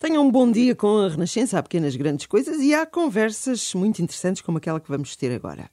Tenham 0.00 0.26
um 0.26 0.30
bom 0.30 0.50
dia 0.50 0.74
com 0.74 0.96
a 0.96 1.10
Renascença. 1.10 1.58
Há 1.58 1.62
pequenas 1.62 1.94
grandes 1.94 2.24
coisas 2.24 2.58
e 2.62 2.72
há 2.72 2.86
conversas 2.86 3.74
muito 3.74 4.00
interessantes 4.00 4.40
como 4.40 4.56
aquela 4.56 4.80
que 4.80 4.88
vamos 4.88 5.14
ter 5.14 5.30
agora. 5.30 5.68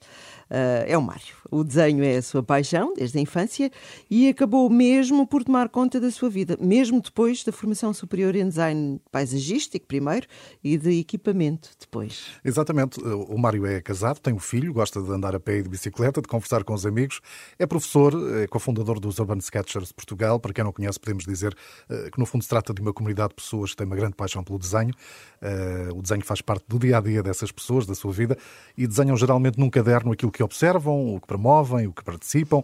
Uh, 0.49 0.85
é 0.87 0.97
o 0.97 1.01
Mário. 1.01 1.35
O 1.51 1.63
desenho 1.63 2.03
é 2.03 2.17
a 2.17 2.21
sua 2.21 2.43
paixão 2.43 2.93
desde 2.95 3.17
a 3.17 3.21
infância 3.21 3.71
e 4.09 4.27
acabou 4.29 4.69
mesmo 4.69 5.25
por 5.27 5.43
tomar 5.43 5.69
conta 5.69 5.99
da 5.99 6.09
sua 6.11 6.29
vida, 6.29 6.57
mesmo 6.59 7.01
depois 7.01 7.43
da 7.43 7.51
formação 7.51 7.93
superior 7.93 8.35
em 8.35 8.47
design 8.47 9.01
paisagístico 9.11 9.85
primeiro 9.85 10.27
e 10.63 10.77
de 10.77 10.99
equipamento 10.99 11.69
depois. 11.79 12.25
Exatamente. 12.43 12.99
O 13.01 13.37
Mário 13.37 13.65
é 13.65 13.81
casado, 13.81 14.19
tem 14.19 14.33
um 14.33 14.39
filho, 14.39 14.73
gosta 14.73 15.01
de 15.01 15.09
andar 15.11 15.35
a 15.35 15.39
pé 15.39 15.57
e 15.57 15.63
de 15.63 15.69
bicicleta, 15.69 16.21
de 16.21 16.27
conversar 16.27 16.63
com 16.63 16.73
os 16.73 16.85
amigos, 16.85 17.19
é 17.59 17.65
professor, 17.65 18.13
é 18.41 18.47
cofundador 18.47 18.99
dos 18.99 19.19
Urban 19.19 19.37
Sketchers 19.39 19.91
Portugal. 19.91 20.39
Para 20.39 20.53
quem 20.53 20.63
não 20.63 20.71
conhece, 20.71 20.99
podemos 20.99 21.25
dizer 21.25 21.55
uh, 21.89 22.11
que 22.11 22.19
no 22.19 22.25
fundo 22.25 22.43
se 22.43 22.49
trata 22.49 22.73
de 22.73 22.81
uma 22.81 22.93
comunidade 22.93 23.29
de 23.29 23.35
pessoas 23.35 23.71
que 23.71 23.77
tem 23.77 23.85
uma 23.85 23.95
grande 23.95 24.15
paixão 24.15 24.43
pelo 24.43 24.59
desenho. 24.59 24.93
Uh, 25.41 25.97
o 25.97 26.01
desenho 26.01 26.23
faz 26.23 26.41
parte 26.41 26.65
do 26.67 26.79
dia 26.79 26.97
a 26.97 27.01
dia 27.01 27.21
dessas 27.21 27.51
pessoas, 27.51 27.85
da 27.85 27.95
sua 27.95 28.11
vida, 28.11 28.37
e 28.77 28.87
desenham 28.87 29.15
geralmente 29.15 29.59
num 29.59 29.69
caderno 29.69 30.11
aquilo 30.11 30.31
que 30.31 30.36
observam, 30.43 31.15
o 31.15 31.19
que 31.19 31.27
promovem, 31.27 31.87
o 31.87 31.93
que 31.93 32.03
participam, 32.03 32.59
uh, 32.59 32.63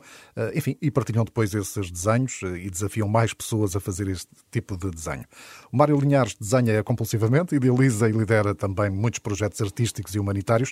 enfim, 0.55 0.77
e 0.82 0.91
partilham 0.91 1.23
depois 1.23 1.54
esses 1.54 1.91
desenhos 1.91 2.41
uh, 2.41 2.55
e 2.55 2.70
desafiam 2.70 3.08
mais 3.08 3.34
pessoas 3.34 3.76
a 3.76 3.80
fazer 3.80 4.08
este 4.08 4.27
tipo 4.52 4.77
de 4.77 4.90
desenho. 4.91 5.26
O 5.72 5.77
Mário 5.77 5.98
Linhares 5.98 6.36
desenha 6.36 6.84
compulsivamente, 6.84 7.55
idealiza 7.55 8.09
e 8.09 8.12
lidera 8.12 8.54
também 8.54 8.90
muitos 8.90 9.20
projetos 9.20 9.62
artísticos 9.62 10.13
e 10.16 10.20
humanitários. 10.20 10.72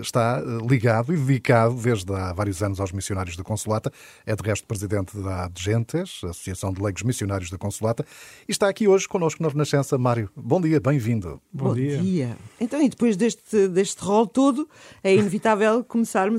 Está 0.00 0.42
ligado 0.68 1.14
e 1.14 1.16
dedicado 1.16 1.74
desde 1.74 2.12
há 2.12 2.32
vários 2.32 2.62
anos 2.62 2.80
aos 2.80 2.92
missionários 2.92 3.36
da 3.36 3.42
Consolata. 3.42 3.92
É 4.26 4.36
de 4.36 4.42
resto 4.42 4.66
presidente 4.66 5.16
da 5.18 5.44
ADGENTES, 5.44 6.24
Associação 6.24 6.72
de 6.72 6.82
Leigos 6.82 7.02
Missionários 7.02 7.50
da 7.50 7.56
Consolata, 7.56 8.04
e 8.48 8.52
está 8.52 8.68
aqui 8.68 8.86
hoje 8.86 9.08
connosco 9.08 9.42
na 9.42 9.48
Renascença. 9.48 9.96
Mário, 9.96 10.30
bom 10.36 10.60
dia, 10.60 10.80
bem-vindo. 10.80 11.40
Bom, 11.52 11.68
Bom 11.68 11.74
dia. 11.74 11.98
dia. 11.98 12.36
Então, 12.60 12.82
e 12.82 12.88
depois 12.88 13.16
deste, 13.16 13.68
deste 13.68 14.02
rol 14.02 14.26
todo, 14.26 14.68
é 15.02 15.14
inevitável 15.14 15.82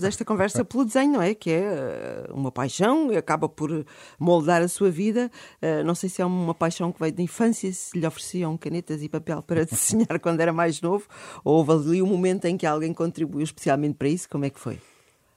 esta 0.03 0.25
conversa 0.25 0.65
pelo 0.65 0.85
desenho, 0.85 1.13
não 1.13 1.21
é? 1.21 1.33
Que 1.33 1.51
é 1.51 1.63
eh, 1.63 2.27
uma 2.31 2.51
paixão, 2.51 3.09
acaba 3.17 3.47
por 3.47 3.85
moldar 4.19 4.61
a 4.61 4.67
sua 4.67 4.89
vida. 4.89 5.31
Eh, 5.61 5.83
não 5.83 5.95
sei 5.95 6.09
se 6.09 6.21
é 6.21 6.25
uma 6.25 6.53
paixão 6.53 6.91
que 6.91 6.99
veio 6.99 7.13
da 7.13 7.21
infância, 7.21 7.71
se 7.71 7.97
lhe 7.97 8.05
ofereciam 8.05 8.57
canetas 8.57 9.01
e 9.01 9.09
papel 9.09 9.41
para 9.41 9.63
desenhar 9.65 10.19
quando 10.19 10.41
era 10.41 10.53
mais 10.53 10.81
novo, 10.81 11.07
ou 11.43 11.57
houve 11.57 11.71
ali 11.71 12.01
um 12.01 12.07
momento 12.07 12.45
em 12.45 12.57
que 12.57 12.65
alguém 12.65 12.93
contribuiu 12.93 13.43
especialmente 13.43 13.95
para 13.95 14.07
isso. 14.07 14.27
Como 14.29 14.45
é 14.45 14.49
que 14.49 14.59
foi? 14.59 14.79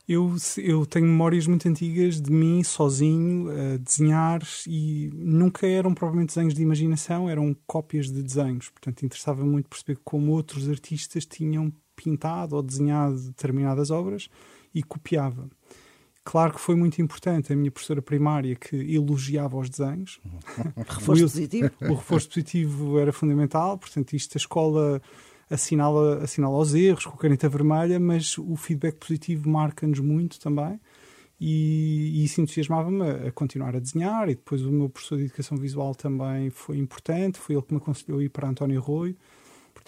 Eu, 0.09 0.35
eu 0.57 0.87
tenho 0.87 1.05
memórias 1.05 1.47
muito 1.47 1.69
antigas 1.69 2.19
de 2.19 2.33
mim 2.33 2.65
sozinho 2.65 3.51
a 3.51 3.77
desenhar 3.77 4.41
e 4.67 5.11
nunca 5.13 5.67
eram 5.67 5.93
propriamente 5.93 6.29
desenhos 6.35 6.55
de 6.55 6.63
imaginação, 6.63 7.29
eram 7.29 7.55
cópias 7.67 8.11
de 8.11 8.23
desenhos. 8.23 8.71
Portanto, 8.71 9.05
interessava 9.05 9.45
muito 9.45 9.69
perceber 9.69 10.01
como 10.03 10.33
outros 10.33 10.67
artistas 10.67 11.27
tinham 11.27 11.71
pintado 12.03 12.57
ou 12.57 12.63
desenhado 12.63 13.21
determinadas 13.21 13.91
obras 13.91 14.29
e 14.75 14.83
copiava. 14.83 15.49
Claro 16.25 16.53
que 16.53 16.61
foi 16.61 16.75
muito 16.75 17.01
importante 17.01 17.53
a 17.53 17.57
minha 17.57 17.71
professora 17.71 18.03
primária 18.03 18.55
que 18.55 18.77
elogiava 18.77 19.57
os 19.57 19.71
desenhos. 19.71 20.21
reforço 20.77 21.23
positivo. 21.23 21.71
O 21.81 21.95
reforço 21.95 22.29
positivo 22.29 22.99
era 22.99 23.13
fundamental, 23.13 23.79
portanto, 23.79 24.15
isto 24.15 24.37
a 24.37 24.39
escola 24.39 25.01
assinala, 25.51 26.23
assinala 26.23 26.59
os 26.59 26.75
erros 26.75 27.07
com 27.07 27.15
a 27.15 27.19
caneta 27.19 27.49
vermelha, 27.49 27.99
mas 27.99 28.37
o 28.37 28.57
feedback 28.57 28.97
positivo 28.97 29.49
marca-nos 29.49 30.01
muito 30.01 30.39
também. 30.39 30.79
E, 31.41 32.21
e 32.21 32.25
isso 32.25 32.41
entusiasmava-me 32.41 33.29
a, 33.29 33.33
continuar 33.33 33.75
a 33.75 33.81
desenhar. 33.81 34.29
E 34.29 34.35
depois 34.35 34.63
o 34.63 34.71
meu 34.71 34.89
professor 34.91 35.17
de 35.17 35.25
educação 35.25 35.57
visual 35.57 35.95
também 35.95 36.51
foi 36.51 36.79
importante, 36.79 37.39
foi 37.39 37.55
ele 37.55 37.63
que 37.63 37.73
me 37.73 37.79
aconselhou 37.79 38.21
a 38.21 38.25
ir 38.25 38.29
para 38.29 38.49
António 38.49 38.81
Arroio. 38.81 39.17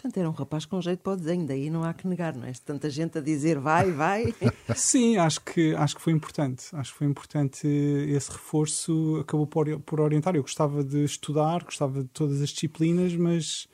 Portanto, 0.00 0.16
era 0.16 0.30
um 0.30 0.32
rapaz 0.32 0.64
com 0.64 0.80
jeito 0.80 1.00
para 1.00 1.12
o 1.12 1.16
desenho, 1.16 1.46
daí 1.46 1.68
não 1.68 1.84
há 1.84 1.92
que 1.92 2.08
negar, 2.08 2.34
não 2.34 2.46
é? 2.46 2.52
Tanta 2.64 2.88
gente 2.88 3.18
a 3.18 3.20
dizer 3.20 3.58
vai, 3.58 3.92
vai. 3.92 4.34
Sim, 4.74 5.18
acho 5.18 5.42
que, 5.42 5.74
acho 5.74 5.94
que 5.94 6.00
foi 6.00 6.14
importante. 6.14 6.64
Acho 6.72 6.92
que 6.92 6.98
foi 6.98 7.06
importante 7.06 7.66
esse 7.66 8.32
reforço, 8.32 9.18
acabou 9.20 9.46
por, 9.46 9.78
por 9.80 10.00
orientar. 10.00 10.34
Eu 10.34 10.40
gostava 10.40 10.82
de 10.82 11.04
estudar, 11.04 11.64
gostava 11.64 12.02
de 12.02 12.08
todas 12.08 12.40
as 12.40 12.48
disciplinas, 12.48 13.14
mas 13.14 13.68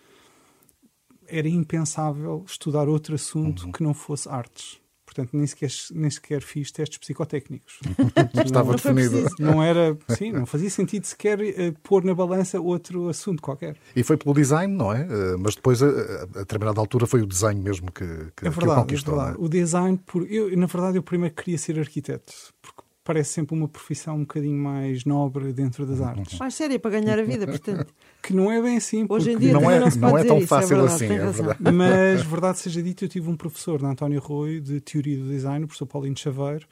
era 1.29 1.49
impensável 1.49 2.45
estudar 2.45 2.89
outro 2.89 3.15
assunto 3.15 3.67
uhum. 3.67 3.73
que 3.73 3.85
não 3.85 3.95
fosse 3.95 4.29
artes. 4.29 4.81
Portanto, 5.17 5.35
nem 5.35 5.47
sequer, 5.47 5.71
nem 5.95 6.11
sequer 6.11 6.43
fiz 6.43 6.71
testes 6.71 6.99
psicotécnicos. 6.99 7.81
Estava 8.45 8.69
não, 8.69 8.77
definido. 8.77 9.27
Não 9.39 9.63
era, 9.63 9.97
sim, 10.11 10.31
não 10.31 10.45
fazia 10.45 10.69
sentido 10.69 11.07
sequer 11.07 11.41
uh, 11.41 11.73
pôr 11.83 12.05
na 12.05 12.15
balança 12.15 12.61
outro 12.61 13.09
assunto 13.09 13.41
qualquer. 13.41 13.77
E 13.95 14.03
foi 14.03 14.19
pelo 14.19 14.35
design, 14.35 14.75
não 14.75 14.93
é? 14.93 15.05
Uh, 15.05 15.39
mas 15.39 15.55
depois, 15.55 15.83
a, 15.83 15.87
a, 15.87 16.27
determinada 16.27 16.79
altura, 16.79 17.07
foi 17.07 17.23
o 17.23 17.27
desenho 17.27 17.63
mesmo 17.63 17.91
que, 17.91 18.05
que, 18.37 18.47
é 18.47 18.51
verdade, 18.51 18.67
que 18.67 18.67
o 18.67 18.75
conquistou. 18.75 19.15
É 19.15 19.17
verdade. 19.17 19.39
É? 19.41 19.45
O 19.45 19.49
design, 19.49 20.01
por, 20.05 20.31
eu, 20.31 20.55
na 20.55 20.67
verdade, 20.67 20.99
eu 20.99 21.03
primeiro 21.03 21.35
queria 21.35 21.57
ser 21.57 21.79
arquiteto, 21.79 22.35
porque 22.61 22.83
parece 23.07 23.35
sempre 23.35 23.55
uma 23.55 23.69
profissão 23.69 24.17
um 24.17 24.21
bocadinho 24.21 24.59
mais 24.59 25.05
nobre 25.05 25.53
dentro 25.53 25.87
das 25.87 26.01
artes. 26.01 26.39
Mais 26.41 26.53
séria 26.55 26.77
para 26.77 26.91
ganhar 26.91 27.17
a 27.17 27.23
vida, 27.23 27.47
portanto. 27.47 27.95
que 28.21 28.35
não 28.35 28.51
é 28.51 28.61
bem 28.61 28.77
assim. 28.77 29.07
Hoje 29.09 29.31
em 29.31 29.39
dia 29.39 29.53
não 29.53 29.71
é, 29.71 29.79
não, 29.79 29.89
não 29.89 30.19
é 30.19 30.25
tão 30.25 30.39
isso, 30.39 30.45
é 30.45 30.49
fácil 30.49 30.77
é 30.77 30.81
verdade, 30.81 31.05
assim, 31.05 31.15
é 31.15 31.31
verdade. 31.31 31.73
Mas, 31.73 32.23
verdade 32.23 32.59
seja 32.59 32.83
dita, 32.83 33.05
eu 33.05 33.09
tive 33.09 33.31
um 33.31 33.37
professor, 33.37 33.79
de 33.79 33.87
António 33.87 34.21
Rui, 34.21 34.61
de 34.61 34.81
Teoria 34.81 35.19
do 35.19 35.29
Design, 35.29 35.65
o 35.65 35.69
professor 35.69 35.87
Paulino 35.87 36.19
Chaveiro, 36.19 36.67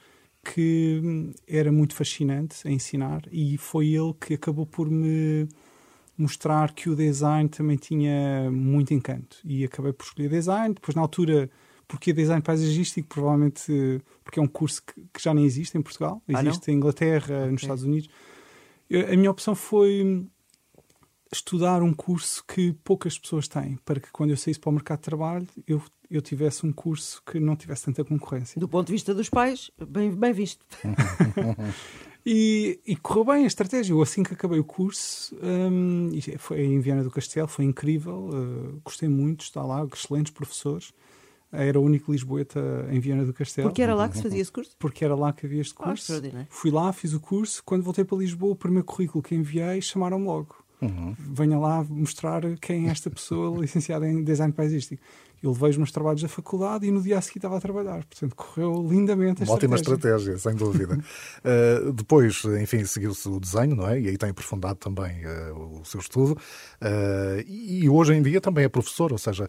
que 0.45 1.01
hum, 1.05 1.33
era 1.47 1.71
muito 1.71 1.95
fascinante 1.95 2.67
a 2.67 2.71
ensinar 2.71 3.23
e 3.31 3.57
foi 3.57 3.87
ele 3.87 4.13
que 4.21 4.35
acabou 4.35 4.67
por 4.67 4.91
me 4.91 5.49
mostrar 6.19 6.73
que 6.73 6.91
o 6.91 6.97
design 6.97 7.49
também 7.49 7.77
tinha 7.77 8.51
muito 8.51 8.93
encanto. 8.93 9.37
E 9.45 9.65
acabei 9.65 9.93
por 9.93 10.05
escolher 10.05 10.29
design. 10.29 10.75
Depois, 10.75 10.97
na 10.97 11.03
altura 11.03 11.49
porque 11.87 12.13
design 12.13 12.43
paisagístico, 12.43 13.09
provavelmente 13.09 14.03
porque 14.23 14.39
é 14.39 14.43
um 14.43 14.49
curso 14.49 14.83
que, 14.83 15.07
que 15.13 15.23
já 15.23 15.35
nem 15.35 15.45
existe 15.45 15.77
em 15.77 15.83
Portugal, 15.83 16.23
existe 16.29 16.71
ah, 16.71 16.73
em 16.73 16.77
Inglaterra, 16.77 17.37
okay. 17.39 17.51
nos 17.51 17.63
Estados 17.63 17.85
Unidos. 17.85 18.09
Eu, 18.89 19.13
a 19.13 19.17
minha 19.17 19.31
opção 19.31 19.55
foi 19.55 20.27
estudar 21.33 21.83
um 21.83 21.93
curso 21.93 22.45
que 22.47 22.73
poucas 22.85 23.19
pessoas 23.19 23.49
têm, 23.49 23.79
para 23.85 24.01
que 24.01 24.11
quando 24.13 24.31
eu 24.31 24.37
saísse 24.37 24.61
para 24.61 24.71
o 24.71 24.73
mercado 24.73 24.99
de 24.99 25.05
trabalho 25.05 25.47
eu, 25.67 25.83
eu 26.11 26.23
tivesse 26.23 26.65
um 26.65 26.73
curso 26.73 27.23
que 27.25 27.41
não 27.41 27.57
tivesse 27.57 27.85
tanta 27.85 28.05
concorrência. 28.05 28.59
Do 28.59 28.69
ponto 28.69 28.87
de 28.87 28.93
vista 28.93 29.13
dos 29.13 29.29
pais, 29.29 29.71
bem, 29.89 30.15
bem 30.15 30.33
visto. 30.33 30.65
e, 32.25 32.81
e, 32.87 32.97
correu 32.97 33.25
bem 33.25 33.45
a 33.45 33.47
estratégia. 33.49 33.93
Eu, 33.93 34.01
assim 34.01 34.23
que 34.23 34.33
acabei 34.33 34.61
o 34.61 34.65
curso, 34.65 35.37
um, 35.43 36.11
foi 36.39 36.63
em 36.63 36.79
Viana 36.79 37.03
do 37.03 37.11
Castelo, 37.11 37.49
foi 37.49 37.65
incrível, 37.65 38.29
uh, 38.29 38.81
gostei 38.85 39.09
muito, 39.09 39.43
está 39.43 39.63
lá, 39.63 39.87
excelentes 39.93 40.33
professores 40.33 40.93
era 41.57 41.79
o 41.79 41.83
único 41.83 42.13
Lisboeta 42.13 42.87
em 42.91 43.01
Viana 43.01 43.25
do 43.25 43.33
Castelo. 43.33 43.69
Porque 43.69 43.83
era 43.83 43.95
lá 43.95 44.09
que 44.09 44.17
se 44.17 44.23
fazia 44.23 44.41
esse 44.41 44.53
curso? 44.53 44.77
Porque 44.79 45.05
era 45.05 45.15
lá 45.15 45.33
que 45.33 45.47
havia 45.47 45.61
este 45.61 45.75
ah, 45.79 45.85
curso. 45.85 46.13
Ah, 46.15 46.47
Fui 46.49 46.71
lá, 46.71 46.93
fiz 46.93 47.13
o 47.13 47.21
curso. 47.21 47.63
Quando 47.65 47.83
voltei 47.83 48.05
para 48.05 48.19
Lisboa, 48.19 48.53
o 48.53 48.57
primeiro 48.57 48.85
currículo 48.85 49.23
que 49.23 49.35
enviei, 49.35 49.81
chamaram-me 49.81 50.25
logo. 50.25 50.65
Uhum. 50.81 51.15
Venha 51.19 51.59
lá 51.59 51.85
mostrar 51.89 52.43
quem 52.61 52.89
é 52.89 52.91
esta 52.91 53.11
pessoa 53.11 53.57
licenciada 53.61 54.09
em 54.09 54.23
design 54.23 54.53
paisístico. 54.53 55.03
Eu 55.43 55.51
levei 55.51 55.71
os 55.71 55.77
meus 55.77 55.93
trabalhos 55.93 56.23
da 56.23 56.29
faculdade 56.29 56.87
e 56.87 56.91
no 56.91 57.03
dia 57.03 57.19
a 57.19 57.21
seguir 57.21 57.39
estava 57.39 57.59
a 57.59 57.61
trabalhar. 57.61 58.03
Portanto, 58.05 58.35
correu 58.35 58.87
lindamente 58.89 59.43
a 59.43 59.47
Uma 59.47 59.55
ótima 59.55 59.77
estratégia, 59.77 60.39
sem 60.39 60.55
dúvida. 60.55 60.95
uh, 60.97 61.93
depois, 61.93 62.43
enfim, 62.63 62.83
seguiu-se 62.87 63.29
o 63.29 63.39
desenho, 63.39 63.77
não 63.77 63.87
é? 63.87 64.01
E 64.01 64.09
aí 64.09 64.17
tem 64.17 64.31
aprofundado 64.31 64.77
também 64.77 65.23
uh, 65.27 65.81
o 65.81 65.85
seu 65.85 66.01
estudo. 66.01 66.33
Uh, 66.81 67.45
e 67.47 67.87
hoje 67.91 68.15
em 68.15 68.23
dia 68.23 68.41
também 68.41 68.65
é 68.65 68.69
professor, 68.71 69.13
ou 69.13 69.19
seja, 69.19 69.45
uh, 69.45 69.49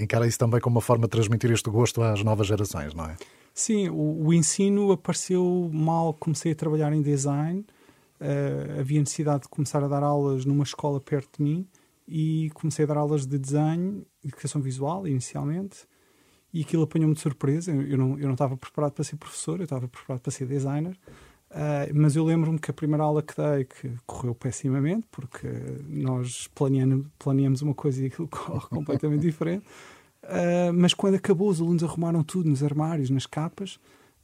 encara 0.00 0.26
isso 0.26 0.38
também 0.38 0.60
como 0.60 0.76
uma 0.76 0.82
forma 0.82 1.06
de 1.06 1.10
transmitir 1.10 1.50
este 1.50 1.68
gosto 1.70 2.02
às 2.02 2.22
novas 2.22 2.46
gerações, 2.46 2.94
não 2.94 3.04
é? 3.04 3.16
Sim, 3.58 3.88
o, 3.88 4.26
o 4.26 4.32
ensino 4.32 4.92
apareceu 4.92 5.68
mal. 5.72 6.14
Comecei 6.14 6.52
a 6.52 6.54
trabalhar 6.54 6.92
em 6.92 7.02
design, 7.02 7.66
uh, 8.20 8.80
havia 8.80 9.00
necessidade 9.00 9.42
de 9.42 9.48
começar 9.48 9.82
a 9.82 9.88
dar 9.88 10.02
aulas 10.02 10.44
numa 10.44 10.62
escola 10.62 11.00
perto 11.00 11.38
de 11.38 11.42
mim 11.42 11.66
e 12.06 12.50
comecei 12.54 12.84
a 12.84 12.88
dar 12.88 12.96
aulas 12.96 13.26
de 13.26 13.36
desenho, 13.36 14.06
educação 14.24 14.62
visual, 14.62 15.08
inicialmente. 15.08 15.86
E 16.54 16.62
aquilo 16.62 16.84
apanhou-me 16.84 17.14
de 17.14 17.20
surpresa. 17.20 17.72
Eu 17.72 17.98
não, 17.98 18.18
eu 18.18 18.26
não 18.26 18.32
estava 18.32 18.56
preparado 18.56 18.92
para 18.92 19.02
ser 19.02 19.16
professor, 19.16 19.58
eu 19.58 19.64
estava 19.64 19.88
preparado 19.88 20.22
para 20.22 20.30
ser 20.30 20.46
designer. 20.46 20.96
Uh, 21.50 21.88
mas 21.94 22.14
eu 22.14 22.24
lembro-me 22.24 22.58
que 22.58 22.70
a 22.70 22.74
primeira 22.74 23.04
aula 23.04 23.22
que 23.22 23.34
dei 23.34 23.64
que 23.64 23.90
correu 24.06 24.34
pessimamente, 24.34 25.06
porque 25.10 25.48
nós 25.88 26.48
planeamos, 27.18 27.62
uma 27.62 27.74
coisa 27.74 28.02
e 28.02 28.06
aquilo 28.06 28.28
corre 28.30 28.68
completamente 28.68 29.22
diferente. 29.22 29.64
Uh, 30.22 30.72
mas 30.74 30.92
quando 30.92 31.14
acabou, 31.14 31.48
os 31.48 31.60
alunos 31.60 31.82
arrumaram 31.82 32.22
tudo 32.22 32.50
nos 32.50 32.62
armários, 32.62 33.08
nas 33.08 33.24
capas, 33.24 33.80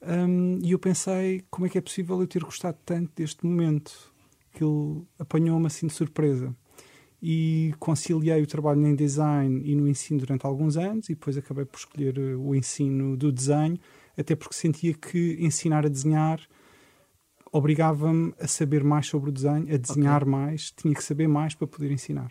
um, 0.07 0.59
e 0.63 0.73
eu 0.73 0.79
pensei 0.79 1.43
como 1.51 1.67
é 1.67 1.69
que 1.69 1.79
é 1.79 1.81
possível 1.81 2.21
eu 2.21 2.27
ter 2.27 2.45
gostado 2.45 2.77
tanto 2.85 3.11
deste 3.17 3.47
momento. 3.47 4.13
Aquilo 4.53 5.07
apanhou-me 5.19 5.67
assim 5.67 5.87
de 5.87 5.95
surpresa. 5.95 6.55
E 7.23 7.75
conciliei 7.79 8.43
o 8.43 8.47
trabalho 8.47 8.87
em 8.87 8.95
design 8.95 9.63
e 9.65 9.75
no 9.75 9.89
ensino 9.89 10.21
durante 10.21 10.45
alguns 10.45 10.77
anos, 10.77 11.09
e 11.09 11.15
depois 11.15 11.39
acabei 11.39 11.65
por 11.65 11.79
escolher 11.79 12.19
o 12.19 12.55
ensino 12.55 13.17
do 13.17 13.33
desenho, 13.33 13.79
até 14.17 14.37
porque 14.37 14.55
sentia 14.55 14.93
que 14.93 15.39
ensinar 15.41 15.87
a 15.87 15.89
desenhar 15.89 16.39
obrigava-me 17.55 18.35
a 18.41 18.49
saber 18.49 18.83
mais 18.83 19.07
sobre 19.07 19.31
o 19.31 19.33
desenho, 19.33 19.73
a 19.73 19.77
desenhar 19.77 20.23
okay. 20.23 20.33
mais, 20.33 20.73
tinha 20.73 20.93
que 20.93 21.05
saber 21.05 21.29
mais 21.29 21.55
para 21.55 21.69
poder 21.69 21.93
ensinar. 21.93 22.31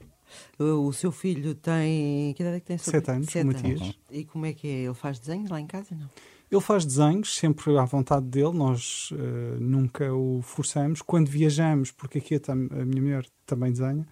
O, 0.60 0.92
seu 0.92 1.12
filho 1.12 1.56
tem. 1.56 2.34
Que 2.34 2.44
idade 2.44 2.58
é 2.58 2.60
que 2.60 2.66
tem? 2.66 2.78
Sete 2.78 3.10
anos, 3.10 3.28
Sete 3.28 3.44
o 3.44 3.48
Matias. 3.48 3.82
anos. 3.82 4.00
E 4.12 4.26
como 4.26 4.46
é 4.46 4.54
que 4.54 4.68
é? 4.68 4.82
Ele 4.82 4.94
faz 4.94 5.20
desenhos 5.20 5.50
lá 5.50 5.62
em 5.62 5.68
casa? 5.68 5.96
Não? 5.96 6.10
Ele 6.52 6.62
faz 6.62 6.86
desenhos, 6.86 7.36
sempre 7.36 7.78
à 7.78 7.86
vontade 7.86 8.26
dele, 8.26 8.52
nós 8.52 9.12
uh, 9.12 9.60
nunca 9.60 10.14
o 10.14 10.42
forçamos. 10.42 11.02
Quando 11.02 11.30
viajamos, 11.30 11.90
porque 11.92 12.18
aqui 12.18 12.36
a, 12.36 12.52
a 12.52 12.56
minha 12.56 13.02
mulher 13.02 13.26
também 13.46 13.72
desenha, 13.72 14.06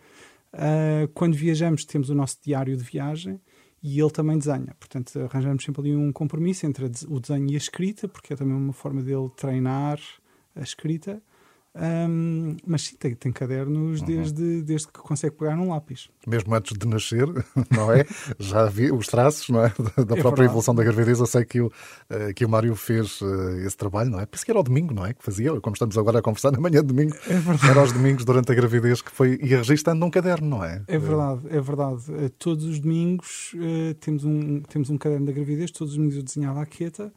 uh, 0.54 1.08
quando 1.14 1.36
viajamos 1.36 1.84
temos 1.84 2.10
o 2.10 2.16
nosso 2.16 2.38
diário 2.42 2.76
de 2.78 2.84
viagem 2.84 3.40
e 3.84 4.00
ele 4.00 4.12
também 4.12 4.38
desenha. 4.38 4.76
Portanto, 4.80 5.20
arranjamos 5.20 5.64
sempre 5.64 5.82
ali 5.82 5.96
um 5.96 6.12
compromisso 6.12 6.66
entre 6.66 6.86
o 6.86 7.20
desenho 7.20 7.52
e 7.52 7.56
a 7.56 7.58
escrita, 7.58 8.08
porque 8.08 8.34
é 8.34 8.36
também 8.36 8.56
uma 8.56 8.74
forma 8.74 9.02
dele 9.02 9.30
treinar 9.36 10.00
a 10.56 10.62
escrita. 10.62 11.22
Um, 11.74 12.58
mas 12.68 12.82
sim, 12.84 12.98
tem, 12.98 13.16
tem 13.16 13.32
cadernos 13.32 14.02
uhum. 14.02 14.06
desde, 14.06 14.62
desde 14.62 14.88
que 14.88 15.00
consegue 15.00 15.36
pegar 15.38 15.56
num 15.56 15.70
lápis. 15.70 16.10
Mesmo 16.28 16.54
antes 16.54 16.78
de 16.78 16.86
nascer, 16.86 17.28
não 17.72 17.94
é? 17.94 18.06
Já 18.38 18.66
vi 18.66 18.92
os 18.92 19.08
traços 19.08 19.48
não 19.48 19.64
é? 19.64 19.72
da, 19.96 20.04
da 20.04 20.18
é 20.18 20.20
própria 20.20 20.44
evolução 20.44 20.76
da 20.76 20.84
gravidez. 20.84 21.20
Eu 21.20 21.26
sei 21.26 21.46
que 21.46 21.62
o, 21.62 21.68
uh, 21.68 22.34
que 22.36 22.44
o 22.44 22.50
Mário 22.50 22.76
fez 22.76 23.22
uh, 23.22 23.58
esse 23.66 23.78
trabalho, 23.78 24.10
não 24.10 24.20
é? 24.20 24.26
Penso 24.26 24.44
que 24.44 24.52
era 24.52 24.60
ao 24.60 24.64
domingo, 24.64 24.94
não 24.94 25.06
é? 25.06 25.14
Que 25.14 25.24
fazia, 25.24 25.60
como 25.62 25.74
estamos 25.74 25.98
agora 25.98 26.20
a 26.20 26.22
conversar 26.22 26.52
na 26.52 26.60
manhã 26.60 26.82
de 26.82 26.88
domingo. 26.88 27.16
É 27.26 27.36
verdade. 27.36 27.70
Era 27.70 27.80
aos 27.80 27.94
domingos 27.94 28.26
durante 28.26 28.52
a 28.52 28.56
gravidez 28.56 29.02
que 29.02 29.12
foi, 29.12 29.40
ia 29.42 29.58
registando 29.58 30.02
num 30.02 30.10
caderno, 30.10 30.50
não 30.50 30.64
é? 30.66 30.84
É 30.90 31.00
verdade, 31.00 31.42
é 31.50 31.62
verdade. 31.62 32.12
Uh, 32.12 32.30
todos 32.32 32.66
os 32.66 32.80
domingos 32.80 33.56
temos, 34.02 34.26
um, 34.26 34.62
temos 34.62 34.90
um 34.90 34.98
caderno 34.98 35.26
da 35.26 35.32
gravidez, 35.32 35.72
todos 35.72 35.94
os 35.94 35.98
domingos 35.98 36.18
eu 36.18 36.24
desenhava 36.24 36.62
a 36.62 36.66
queta 36.66 37.14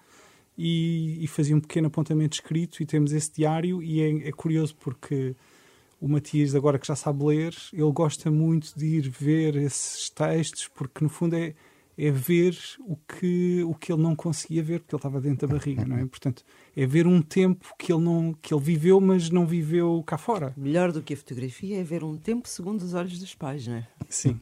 e, 0.56 1.18
e, 1.22 1.26
fazia 1.26 1.56
um 1.56 1.60
pequeno 1.60 1.88
apontamento 1.88 2.34
escrito 2.34 2.82
e 2.82 2.86
temos 2.86 3.12
esse 3.12 3.32
diário 3.32 3.82
e 3.82 4.00
é, 4.00 4.28
é, 4.28 4.32
curioso 4.32 4.76
porque 4.76 5.34
o 6.00 6.08
Matias 6.08 6.54
agora 6.54 6.78
que 6.78 6.86
já 6.86 6.94
sabe 6.94 7.24
ler 7.24 7.54
ele 7.72 7.92
gosta 7.92 8.30
muito 8.30 8.72
de 8.76 8.86
ir 8.86 9.08
ver 9.08 9.56
esses 9.56 10.08
textos 10.10 10.68
porque 10.68 11.02
no 11.02 11.10
fundo 11.10 11.34
é 11.34 11.54
é 11.96 12.10
ver 12.10 12.56
o 12.80 12.96
que, 12.96 13.62
o 13.64 13.74
que 13.74 13.92
ele 13.92 14.02
não 14.02 14.14
conseguia 14.16 14.62
ver, 14.62 14.80
porque 14.80 14.94
ele 14.94 14.98
estava 14.98 15.20
dentro 15.20 15.46
da 15.46 15.54
barriga, 15.54 15.84
não 15.84 15.96
é? 15.96 16.04
Portanto, 16.06 16.44
é 16.76 16.86
ver 16.86 17.06
um 17.06 17.22
tempo 17.22 17.72
que 17.78 17.92
ele, 17.92 18.02
não, 18.02 18.34
que 18.40 18.52
ele 18.52 18.62
viveu, 18.62 19.00
mas 19.00 19.30
não 19.30 19.46
viveu 19.46 20.02
cá 20.06 20.18
fora. 20.18 20.52
Melhor 20.56 20.90
do 20.92 21.02
que 21.02 21.14
a 21.14 21.16
fotografia 21.16 21.80
é 21.80 21.84
ver 21.84 22.02
um 22.02 22.16
tempo 22.16 22.48
segundo 22.48 22.82
os 22.82 22.94
olhos 22.94 23.18
dos 23.18 23.34
pais, 23.34 23.66
não 23.66 23.76
é? 23.76 23.86
Sim. 24.08 24.40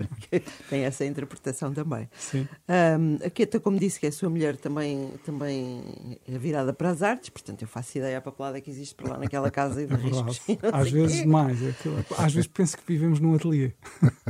Tem 0.68 0.84
essa 0.84 1.04
interpretação 1.04 1.72
também. 1.72 2.08
Sim. 2.16 2.46
Um, 2.68 3.26
a 3.26 3.30
Queta, 3.30 3.58
como 3.58 3.78
disse, 3.78 3.98
que 3.98 4.06
é 4.06 4.08
a 4.08 4.12
sua 4.12 4.28
mulher, 4.28 4.56
também, 4.56 5.10
também 5.24 5.82
é 6.26 6.38
virada 6.38 6.72
para 6.72 6.90
as 6.90 7.02
artes, 7.02 7.30
portanto, 7.30 7.62
eu 7.62 7.68
faço 7.68 7.98
ideia 7.98 8.18
à 8.18 8.20
papelada 8.20 8.60
que 8.60 8.70
existe 8.70 8.94
para 8.94 9.12
lá 9.12 9.18
naquela 9.18 9.50
casa 9.50 9.82
e 9.82 9.86
de 9.86 9.94
é 9.94 9.96
riscos. 9.96 10.40
Às 10.72 10.90
vezes 10.90 11.20
quê. 11.20 11.26
mais. 11.26 11.62
É 11.62 11.74
às 12.18 12.32
vezes 12.34 12.48
penso 12.48 12.76
que 12.76 12.82
vivemos 12.86 13.20
num 13.20 13.34
ateliê. 13.34 13.72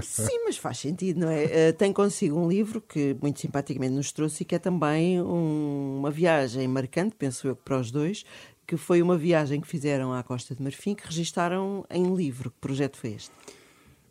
Sim, 0.03 0.45
mas 0.45 0.57
faz 0.57 0.79
sentido, 0.79 1.21
não 1.21 1.29
é? 1.29 1.45
Uh, 1.45 1.73
tem 1.77 1.93
consigo 1.93 2.39
um 2.39 2.44
livro 2.49 2.81
que 2.81 3.17
muito 3.21 3.41
simpaticamente 3.41 3.95
nos 3.95 4.13
trouxe 4.13 4.43
e 4.43 4.47
que 4.47 4.55
é 4.55 4.59
também 4.59 5.21
um, 5.21 5.99
uma 5.99 6.11
viagem 6.11 6.67
marcante, 6.69 7.15
penso 7.17 7.49
eu, 7.49 7.57
para 7.57 7.79
os 7.79 7.91
dois, 7.91 8.25
que 8.67 8.77
foi 8.77 9.03
uma 9.03 9.17
viagem 9.17 9.61
que 9.61 9.67
fizeram 9.67 10.13
à 10.13 10.23
Costa 10.23 10.55
de 10.55 10.63
Marfim, 10.63 10.95
que 10.95 11.07
registaram 11.07 11.85
em 11.91 12.15
livro. 12.15 12.51
Que 12.51 12.59
projeto 12.61 12.97
foi 12.97 13.13
este? 13.13 13.33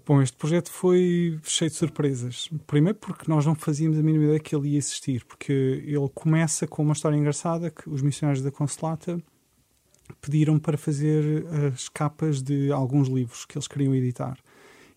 Bom, 0.06 0.22
este 0.22 0.36
projeto 0.36 0.70
foi 0.70 1.40
cheio 1.44 1.72
de 1.72 1.78
surpresas. 1.78 2.50
Primeiro 2.68 2.98
porque 3.00 3.24
nós 3.28 3.46
não 3.46 3.56
fazíamos 3.56 3.98
a 3.98 4.04
mínima 4.04 4.26
ideia 4.26 4.40
que 4.40 4.56
ele 4.56 4.70
ia 4.70 4.78
existir, 4.78 5.24
porque 5.26 5.54
ele 5.86 6.10
começa 6.14 6.68
com 6.68 6.84
uma 6.84 6.94
história 6.94 7.16
engraçada 7.16 7.72
que 7.72 7.90
os 7.90 8.02
missionários 8.02 8.44
da 8.44 8.52
Consolata 8.52 9.18
pediram 10.22 10.60
para 10.60 10.78
fazer 10.78 11.46
as 11.74 11.88
capas 11.88 12.42
de 12.42 12.72
alguns 12.72 13.08
livros 13.08 13.46
que 13.46 13.58
eles 13.58 13.68
queriam 13.68 13.96
editar 13.96 14.38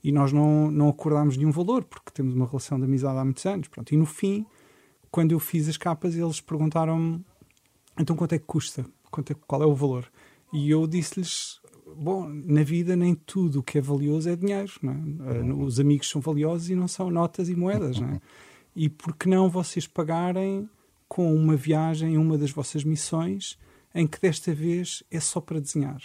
e 0.07 0.13
nós 0.13 0.33
não, 0.33 0.71
não 0.71 0.89
acordámos 0.89 1.37
nenhum 1.37 1.51
valor, 1.51 1.83
porque 1.83 2.13
temos 2.15 2.33
uma 2.33 2.47
relação 2.47 2.79
de 2.79 2.85
amizade 2.85 3.19
há 3.19 3.25
muitos 3.25 3.45
anos. 3.45 3.67
Pronto. 3.67 3.93
E 3.93 3.97
no 3.97 4.07
fim, 4.07 4.47
quando 5.11 5.33
eu 5.33 5.41
fiz 5.41 5.69
as 5.69 5.77
capas, 5.77 6.15
eles 6.15 6.41
perguntaram-me 6.41 7.25
então 7.99 8.15
quanto 8.15 8.33
é 8.33 8.39
que 8.39 8.45
custa? 8.45 8.87
Quanto 9.11 9.33
é, 9.33 9.37
qual 9.49 9.65
é 9.65 9.67
o 9.67 9.75
valor? 9.75 10.09
E 10.53 10.71
eu 10.71 10.87
disse-lhes: 10.87 11.61
bom, 11.97 12.29
na 12.29 12.63
vida 12.63 12.95
nem 12.95 13.17
tudo 13.17 13.59
o 13.59 13.63
que 13.65 13.79
é 13.79 13.81
valioso 13.81 14.29
é 14.29 14.37
dinheiro. 14.37 14.73
Não 14.81 14.93
é? 14.93 15.39
Eh, 15.39 15.53
os 15.53 15.81
amigos 15.81 16.09
são 16.09 16.21
valiosos 16.21 16.71
e 16.71 16.77
não 16.77 16.87
são 16.87 17.11
notas 17.11 17.49
e 17.49 17.57
moedas. 17.57 17.99
Não 17.99 18.11
é? 18.11 18.21
E 18.77 18.89
por 18.89 19.13
que 19.17 19.29
não 19.29 19.51
vocês 19.51 19.89
pagarem 19.89 20.71
com 21.09 21.35
uma 21.35 21.57
viagem, 21.57 22.17
uma 22.17 22.39
das 22.39 22.53
vossas 22.53 22.85
missões, 22.85 23.59
em 23.93 24.07
que 24.07 24.21
desta 24.21 24.55
vez 24.55 25.03
é 25.11 25.19
só 25.19 25.41
para 25.41 25.61
desenhar? 25.61 26.01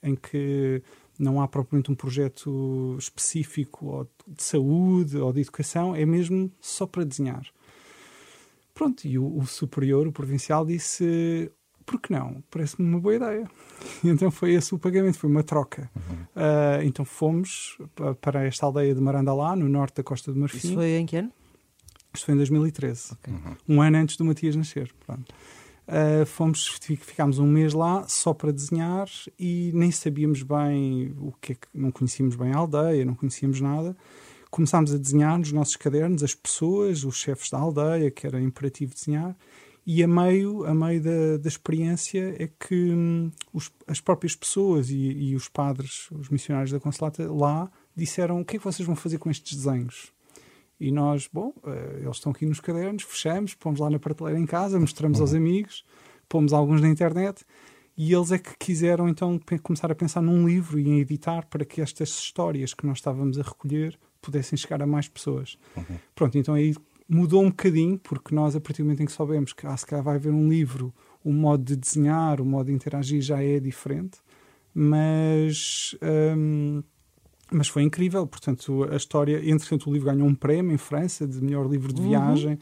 Em 0.00 0.14
que 0.14 0.80
não 1.18 1.40
há 1.40 1.48
propriamente 1.48 1.90
um 1.90 1.94
projeto 1.94 2.96
específico 2.98 4.08
de 4.26 4.42
saúde 4.42 5.16
ou 5.16 5.32
de 5.32 5.40
educação, 5.40 5.94
é 5.94 6.04
mesmo 6.04 6.50
só 6.60 6.86
para 6.86 7.04
desenhar. 7.04 7.46
Pronto, 8.74 9.06
e 9.06 9.18
o, 9.18 9.38
o 9.38 9.46
superior, 9.46 10.06
o 10.06 10.12
provincial, 10.12 10.66
disse: 10.66 11.50
por 11.86 12.00
que 12.00 12.12
não? 12.12 12.42
Parece-me 12.50 12.86
uma 12.86 13.00
boa 13.00 13.14
ideia. 13.14 13.48
então 14.04 14.30
foi 14.30 14.52
esse 14.54 14.74
o 14.74 14.78
pagamento, 14.78 15.18
foi 15.18 15.30
uma 15.30 15.44
troca. 15.44 15.90
Uhum. 15.94 16.22
Uh, 16.24 16.82
então 16.84 17.04
fomos 17.04 17.78
para 18.20 18.44
esta 18.44 18.66
aldeia 18.66 18.94
de 18.94 19.00
Marandalá, 19.00 19.54
no 19.54 19.68
norte 19.68 19.96
da 19.96 20.02
Costa 20.02 20.32
do 20.32 20.38
Marfim. 20.38 20.58
Isso 20.58 20.74
foi 20.74 20.90
em 20.96 21.06
que 21.06 21.16
ano? 21.16 21.32
Isto 22.12 22.26
foi 22.26 22.34
em 22.34 22.38
2013, 22.38 23.12
okay. 23.12 23.32
uhum. 23.32 23.56
um 23.68 23.82
ano 23.82 23.98
antes 23.98 24.16
do 24.16 24.24
Matias 24.24 24.56
nascer. 24.56 24.92
Pronto. 25.06 25.32
Uh, 25.88 26.26
fomos, 26.26 26.66
ficámos 26.66 27.38
um 27.38 27.46
mês 27.46 27.72
lá 27.72 28.04
só 28.08 28.34
para 28.34 28.52
desenhar 28.52 29.08
e 29.38 29.70
nem 29.72 29.92
sabíamos 29.92 30.42
bem 30.42 31.14
o 31.16 31.32
que 31.40 31.52
é 31.52 31.54
que 31.54 31.68
não 31.72 31.92
conhecíamos 31.92 32.34
bem 32.34 32.52
a 32.52 32.56
aldeia, 32.56 33.04
não 33.04 33.14
conhecíamos 33.14 33.60
nada. 33.60 33.96
Começámos 34.50 34.92
a 34.92 34.98
desenhar 34.98 35.38
nos 35.38 35.52
nossos 35.52 35.76
cadernos 35.76 36.24
as 36.24 36.34
pessoas, 36.34 37.04
os 37.04 37.16
chefes 37.16 37.50
da 37.50 37.58
aldeia, 37.58 38.10
que 38.10 38.26
era 38.26 38.40
imperativo 38.40 38.94
desenhar, 38.94 39.36
e 39.86 40.02
a 40.02 40.08
meio, 40.08 40.64
a 40.64 40.74
meio 40.74 41.00
da, 41.00 41.36
da 41.36 41.48
experiência 41.48 42.34
é 42.42 42.48
que 42.48 42.74
hum, 42.74 43.30
os, 43.52 43.70
as 43.86 44.00
próprias 44.00 44.34
pessoas 44.34 44.90
e, 44.90 44.96
e, 44.96 45.36
os 45.36 45.48
padres, 45.48 46.08
os 46.10 46.28
missionários 46.28 46.72
da 46.72 46.80
Consolata 46.80 47.30
lá 47.30 47.70
disseram 47.94 48.40
o 48.40 48.44
que 48.44 48.56
é 48.56 48.58
que 48.58 48.64
vocês 48.64 48.84
vão 48.84 48.96
fazer 48.96 49.18
com 49.18 49.30
estes 49.30 49.56
desenhos? 49.56 50.12
E 50.78 50.90
nós, 50.90 51.28
bom, 51.32 51.52
uh, 51.64 51.98
eles 51.98 52.16
estão 52.16 52.32
aqui 52.32 52.44
nos 52.44 52.60
cadernos, 52.60 53.02
fechamos, 53.02 53.54
pomos 53.54 53.80
lá 53.80 53.88
na 53.88 53.98
prateleira 53.98 54.38
em 54.38 54.46
casa, 54.46 54.78
mostramos 54.78 55.18
uhum. 55.18 55.24
aos 55.24 55.34
amigos, 55.34 55.84
pomos 56.28 56.52
alguns 56.52 56.80
na 56.80 56.88
internet 56.88 57.44
e 57.96 58.12
eles 58.12 58.30
é 58.30 58.38
que 58.38 58.56
quiseram 58.58 59.08
então 59.08 59.40
começar 59.62 59.90
a 59.90 59.94
pensar 59.94 60.20
num 60.20 60.46
livro 60.46 60.78
e 60.78 60.86
em 60.86 61.00
editar 61.00 61.46
para 61.46 61.64
que 61.64 61.80
estas 61.80 62.10
histórias 62.10 62.74
que 62.74 62.86
nós 62.86 62.98
estávamos 62.98 63.38
a 63.38 63.42
recolher 63.42 63.98
pudessem 64.20 64.56
chegar 64.56 64.82
a 64.82 64.86
mais 64.86 65.08
pessoas. 65.08 65.56
Uhum. 65.74 65.98
Pronto, 66.14 66.36
então 66.36 66.54
aí 66.54 66.74
mudou 67.08 67.42
um 67.42 67.48
bocadinho, 67.48 67.98
porque 67.98 68.34
nós, 68.34 68.54
a 68.54 68.60
partir 68.60 68.82
do 68.82 68.86
momento 68.86 69.02
em 69.02 69.06
que 69.06 69.12
soubemos 69.12 69.52
que 69.52 69.66
ah, 69.66 69.76
se 69.76 69.86
calhar 69.86 70.04
vai 70.04 70.16
haver 70.16 70.32
um 70.32 70.48
livro, 70.48 70.92
o 71.24 71.32
modo 71.32 71.64
de 71.64 71.76
desenhar, 71.76 72.40
o 72.40 72.44
modo 72.44 72.66
de 72.66 72.72
interagir 72.72 73.22
já 73.22 73.42
é 73.42 73.58
diferente, 73.58 74.18
mas. 74.74 75.96
Hum, 76.36 76.82
mas 77.50 77.68
foi 77.68 77.82
incrível, 77.82 78.26
portanto, 78.26 78.88
a 78.90 78.96
história. 78.96 79.38
Entretanto, 79.48 79.88
o 79.88 79.92
livro 79.92 80.10
ganhou 80.10 80.26
um 80.26 80.34
prémio 80.34 80.72
em 80.72 80.78
França 80.78 81.26
de 81.26 81.40
melhor 81.42 81.68
livro 81.68 81.92
de 81.92 82.00
uhum. 82.00 82.08
viagem. 82.08 82.54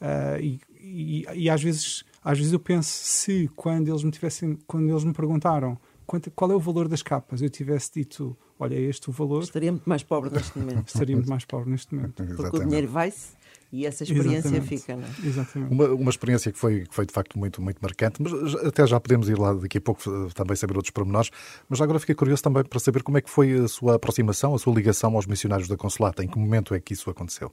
Uh, 0.00 0.40
e, 0.40 0.60
e, 0.80 1.26
e, 1.34 1.50
às 1.50 1.62
vezes 1.62 2.04
às 2.22 2.36
vezes 2.36 2.52
eu 2.52 2.58
penso 2.58 2.90
se 2.90 3.48
quando 3.54 3.88
eles 3.88 4.02
me 4.02 4.10
tivessem 4.10 4.58
quando 4.66 4.90
eles 4.90 5.04
me 5.04 5.12
perguntaram 5.12 5.78
quanto, 6.06 6.30
qual 6.30 6.50
é 6.50 6.54
o 6.54 6.60
valor 6.60 6.88
das 6.88 7.02
capas 7.02 7.42
eu 7.42 7.50
tivesse 7.50 7.90
dito 7.94 8.36
olha 8.58 8.74
é 8.74 8.80
este 8.80 9.10
o 9.10 9.12
valor 9.12 9.42
estaria 9.42 9.72
muito 9.72 9.88
mais 9.88 10.02
pobre 10.02 10.30
neste 10.30 10.58
momento 10.58 10.88
estaria 10.88 11.16
muito 11.16 11.28
mais 11.28 11.44
pobre 11.44 11.70
neste 11.70 11.94
momento 11.94 12.24
porque 12.36 12.56
o 12.56 12.64
dinheiro 12.64 12.88
vai-se 12.88 13.36
e 13.72 13.84
essa 13.84 14.04
experiência 14.04 14.48
Exatamente. 14.48 14.68
fica, 14.68 14.96
não 14.96 15.04
é? 15.04 15.26
Exatamente. 15.26 15.72
Uma, 15.72 15.88
uma 15.88 16.10
experiência 16.10 16.52
que 16.52 16.58
foi, 16.58 16.86
que 16.86 16.94
foi 16.94 17.04
de 17.04 17.12
facto 17.12 17.38
muito, 17.38 17.60
muito 17.60 17.78
marcante, 17.80 18.22
mas 18.22 18.54
até 18.64 18.86
já 18.86 18.98
podemos 19.00 19.28
ir 19.28 19.36
lá 19.36 19.52
daqui 19.52 19.78
a 19.78 19.80
pouco 19.80 20.00
eh, 20.08 20.28
também 20.34 20.56
saber 20.56 20.76
outros 20.76 20.92
pormenores. 20.92 21.30
Mas 21.68 21.80
agora 21.80 21.98
fiquei 21.98 22.14
curioso 22.14 22.42
também 22.42 22.64
para 22.64 22.78
saber 22.78 23.02
como 23.02 23.18
é 23.18 23.20
que 23.20 23.28
foi 23.28 23.52
a 23.52 23.68
sua 23.68 23.96
aproximação, 23.96 24.54
a 24.54 24.58
sua 24.58 24.72
ligação 24.72 25.14
aos 25.16 25.26
missionários 25.26 25.68
da 25.68 25.76
Consolata. 25.76 26.22
Em 26.22 26.28
que 26.28 26.38
momento 26.38 26.74
é 26.74 26.80
que 26.80 26.92
isso 26.92 27.10
aconteceu? 27.10 27.52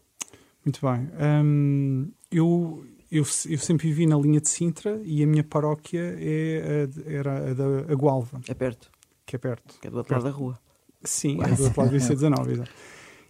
Muito 0.64 0.80
bem. 0.82 1.10
Hum, 1.44 2.12
eu, 2.32 2.86
eu, 3.14 3.24
eu, 3.48 3.60
sempre 3.60 3.88
vivi 3.88 4.08
na 4.08 4.18
linha 4.18 4.42
de 4.42 4.50
Sintra 4.50 5.00
e 5.04 5.22
a 5.22 5.28
minha 5.28 5.44
paróquia 5.44 6.16
é 6.20 6.88
a, 7.08 7.12
era 7.12 7.52
a 7.52 7.54
da 7.54 7.94
Agualva. 7.94 8.42
É 8.48 8.54
perto. 8.56 8.90
Que 9.26 9.36
é 9.36 9.40
perto. 9.40 9.80
Que 9.80 9.88
é 9.88 9.92
do 9.92 9.98
outro 9.98 10.14
lado 10.14 10.24
da 10.24 10.32
rua. 10.32 10.60
Sim, 11.04 11.38
Quase. 11.38 11.54
é 11.54 11.56
do 11.56 11.64
outro 11.66 11.82
lado 11.82 11.92
do 11.92 11.98
IC19, 11.98 12.52
exato. 12.52 12.72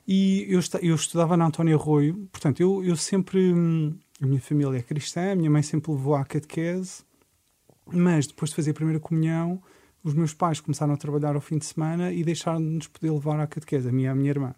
E 0.07 0.45
eu, 0.49 0.59
eu 0.81 0.95
estudava 0.95 1.35
na 1.35 1.45
Antónia 1.45 1.75
Arroio, 1.75 2.27
portanto, 2.31 2.61
eu, 2.61 2.83
eu 2.83 2.95
sempre. 2.95 3.53
A 4.21 4.25
minha 4.25 4.39
família 4.39 4.77
é 4.77 4.81
cristã, 4.81 5.31
a 5.31 5.35
minha 5.35 5.49
mãe 5.49 5.61
sempre 5.61 5.91
levou 5.91 6.15
à 6.15 6.23
catequese, 6.23 7.03
mas 7.85 8.25
depois 8.25 8.51
de 8.51 8.55
fazer 8.55 8.71
a 8.71 8.73
primeira 8.73 8.99
comunhão, 8.99 9.61
os 10.01 10.13
meus 10.13 10.33
pais 10.33 10.61
começaram 10.61 10.93
a 10.93 10.97
trabalhar 10.97 11.35
ao 11.35 11.41
fim 11.41 11.57
de 11.57 11.65
semana 11.65 12.11
e 12.13 12.23
deixaram-nos 12.23 12.87
poder 12.87 13.11
levar 13.11 13.39
à 13.39 13.47
catequese, 13.47 13.89
a 13.89 13.91
minha 13.91 14.07
e 14.07 14.11
a 14.11 14.15
minha 14.15 14.29
irmã. 14.29 14.55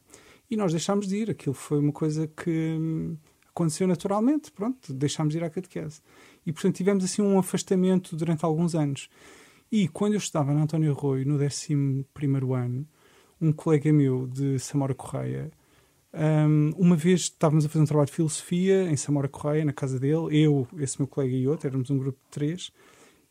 E 0.49 0.55
nós 0.55 0.71
deixámos 0.71 1.07
de 1.07 1.17
ir, 1.17 1.31
aquilo 1.31 1.55
foi 1.55 1.79
uma 1.79 1.91
coisa 1.91 2.27
que 2.27 2.77
hum, 2.79 3.17
aconteceu 3.55 3.87
naturalmente, 3.87 4.51
pronto, 4.51 4.93
deixámos 4.93 5.31
de 5.33 5.39
ir 5.39 5.43
à 5.45 5.49
catequese. 5.49 6.01
E, 6.45 6.51
portanto, 6.51 6.75
tivemos 6.75 7.05
assim 7.05 7.21
um 7.21 7.39
afastamento 7.39 8.15
durante 8.15 8.43
alguns 8.43 8.75
anos. 8.75 9.09
E 9.71 9.87
quando 9.87 10.13
eu 10.13 10.17
estava 10.17 10.53
na 10.53 10.63
António 10.63 10.91
Arroio, 10.91 11.25
no 11.25 11.35
11 11.41 11.73
ano, 12.53 12.85
um 13.41 13.53
colega 13.53 13.91
meu 13.93 14.27
de 14.27 14.59
Samora 14.59 14.93
Correia. 14.93 15.49
Um, 16.13 16.71
uma 16.77 16.95
vez 16.95 17.21
estávamos 17.21 17.65
a 17.65 17.69
fazer 17.69 17.83
um 17.83 17.85
trabalho 17.87 18.07
de 18.07 18.13
filosofia 18.13 18.89
em 18.89 18.97
Samora 18.97 19.27
Correia, 19.27 19.65
na 19.65 19.73
casa 19.73 19.99
dele, 19.99 20.27
eu, 20.31 20.67
esse 20.77 20.99
meu 20.99 21.07
colega 21.07 21.35
e 21.35 21.47
outro, 21.47 21.67
éramos 21.67 21.89
um 21.89 21.97
grupo 21.97 22.19
de 22.25 22.31
três, 22.31 22.71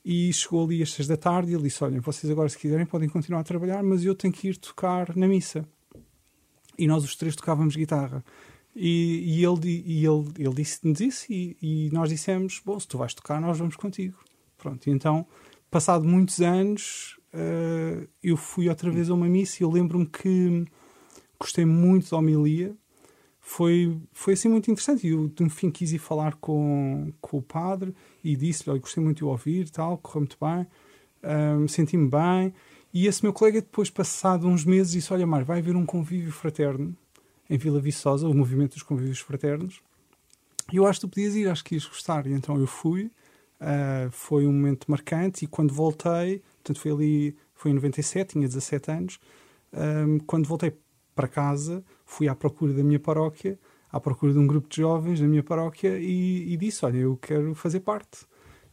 e 0.04 0.32
chegou 0.32 0.64
ali 0.64 0.82
às 0.82 0.92
seis 0.92 1.08
da 1.08 1.16
tarde 1.16 1.52
e 1.52 1.54
ele 1.54 1.62
disse: 1.62 1.82
Olhem, 1.82 2.00
vocês 2.00 2.30
agora, 2.30 2.48
se 2.48 2.58
quiserem, 2.58 2.84
podem 2.84 3.08
continuar 3.08 3.40
a 3.40 3.44
trabalhar, 3.44 3.82
mas 3.82 4.04
eu 4.04 4.14
tenho 4.14 4.32
que 4.32 4.48
ir 4.48 4.56
tocar 4.56 5.16
na 5.16 5.26
missa. 5.26 5.66
E 6.78 6.86
nós 6.86 7.04
os 7.04 7.16
três 7.16 7.34
tocávamos 7.34 7.76
guitarra. 7.76 8.22
E, 8.76 9.38
e 9.38 9.44
ele, 9.44 9.84
e 9.86 10.04
ele, 10.04 10.32
ele 10.36 10.54
disse-nos 10.54 11.00
isso 11.00 11.32
e, 11.32 11.56
e, 11.62 11.90
nós 11.92 12.08
dissemos: 12.08 12.60
Bom, 12.64 12.78
se 12.78 12.88
tu 12.88 12.98
vais 12.98 13.14
tocar, 13.14 13.40
nós 13.40 13.58
vamos 13.58 13.76
contigo. 13.76 14.18
Pronto, 14.58 14.90
então, 14.90 15.26
passado 15.70 16.04
muitos 16.04 16.40
anos, 16.40 17.18
uh, 17.32 18.08
eu 18.22 18.36
fui 18.36 18.68
outra 18.68 18.90
vez 18.90 19.10
a 19.10 19.14
uma 19.14 19.26
missa 19.26 19.58
e 19.60 19.62
eu 19.62 19.70
lembro-me 19.70 20.06
que 20.06 20.64
gostei 21.38 21.64
muito 21.64 22.10
da 22.10 22.16
homilia. 22.16 22.74
Foi, 23.38 23.96
foi 24.12 24.32
assim 24.32 24.48
muito 24.48 24.70
interessante. 24.70 25.06
E 25.06 25.10
eu, 25.10 25.30
no 25.38 25.50
fim, 25.50 25.70
quis 25.70 25.92
ir 25.92 25.98
falar 25.98 26.34
com, 26.36 27.12
com 27.20 27.38
o 27.38 27.42
padre 27.42 27.94
e 28.24 28.34
disse-lhe: 28.34 28.76
Gostei 28.80 29.04
muito 29.04 29.18
de 29.18 29.24
o 29.24 29.28
ouvir, 29.28 29.70
tal, 29.70 29.98
correu 29.98 30.22
muito 30.22 30.38
bem, 30.40 30.66
um, 31.60 31.68
senti-me 31.68 32.08
bem. 32.08 32.52
E 32.92 33.06
esse 33.06 33.22
meu 33.22 33.32
colega, 33.32 33.60
depois, 33.60 33.88
passado 33.88 34.48
uns 34.48 34.64
meses, 34.64 34.92
disse: 34.92 35.12
Olha, 35.12 35.26
Mar, 35.26 35.44
vai 35.44 35.60
haver 35.60 35.76
um 35.76 35.86
convívio 35.86 36.32
fraterno 36.32 36.96
em 37.48 37.58
Vila 37.58 37.80
Viçosa, 37.80 38.28
o 38.28 38.34
movimento 38.34 38.74
dos 38.74 38.82
convívios 38.82 39.20
fraternos. 39.20 39.80
E 40.72 40.76
eu 40.76 40.86
acho 40.86 41.00
que 41.00 41.06
tu 41.06 41.10
podias 41.10 41.34
ir, 41.34 41.48
acho 41.48 41.64
que 41.64 41.74
ias 41.74 41.86
gostar. 41.86 42.26
E 42.26 42.32
então 42.32 42.58
eu 42.58 42.66
fui. 42.66 43.10
Uh, 43.60 44.10
foi 44.10 44.46
um 44.46 44.52
momento 44.52 44.90
marcante. 44.90 45.44
E 45.44 45.48
quando 45.48 45.72
voltei, 45.72 46.42
portanto, 46.62 46.80
foi 46.80 46.90
ali, 46.90 47.36
foi 47.54 47.70
em 47.70 47.74
97, 47.74 48.32
tinha 48.32 48.46
17 48.46 48.90
anos. 48.90 49.18
Um, 49.72 50.18
quando 50.20 50.46
voltei 50.46 50.72
para 51.14 51.28
casa, 51.28 51.84
fui 52.04 52.28
à 52.28 52.34
procura 52.34 52.72
da 52.72 52.82
minha 52.82 52.98
paróquia, 52.98 53.58
à 53.90 54.00
procura 54.00 54.32
de 54.32 54.38
um 54.38 54.46
grupo 54.46 54.68
de 54.68 54.76
jovens 54.76 55.20
da 55.20 55.26
minha 55.26 55.42
paróquia 55.42 55.98
e, 55.98 56.52
e 56.52 56.56
disse: 56.56 56.84
Olha, 56.84 56.98
eu 56.98 57.16
quero 57.16 57.54
fazer 57.54 57.80
parte. 57.80 58.26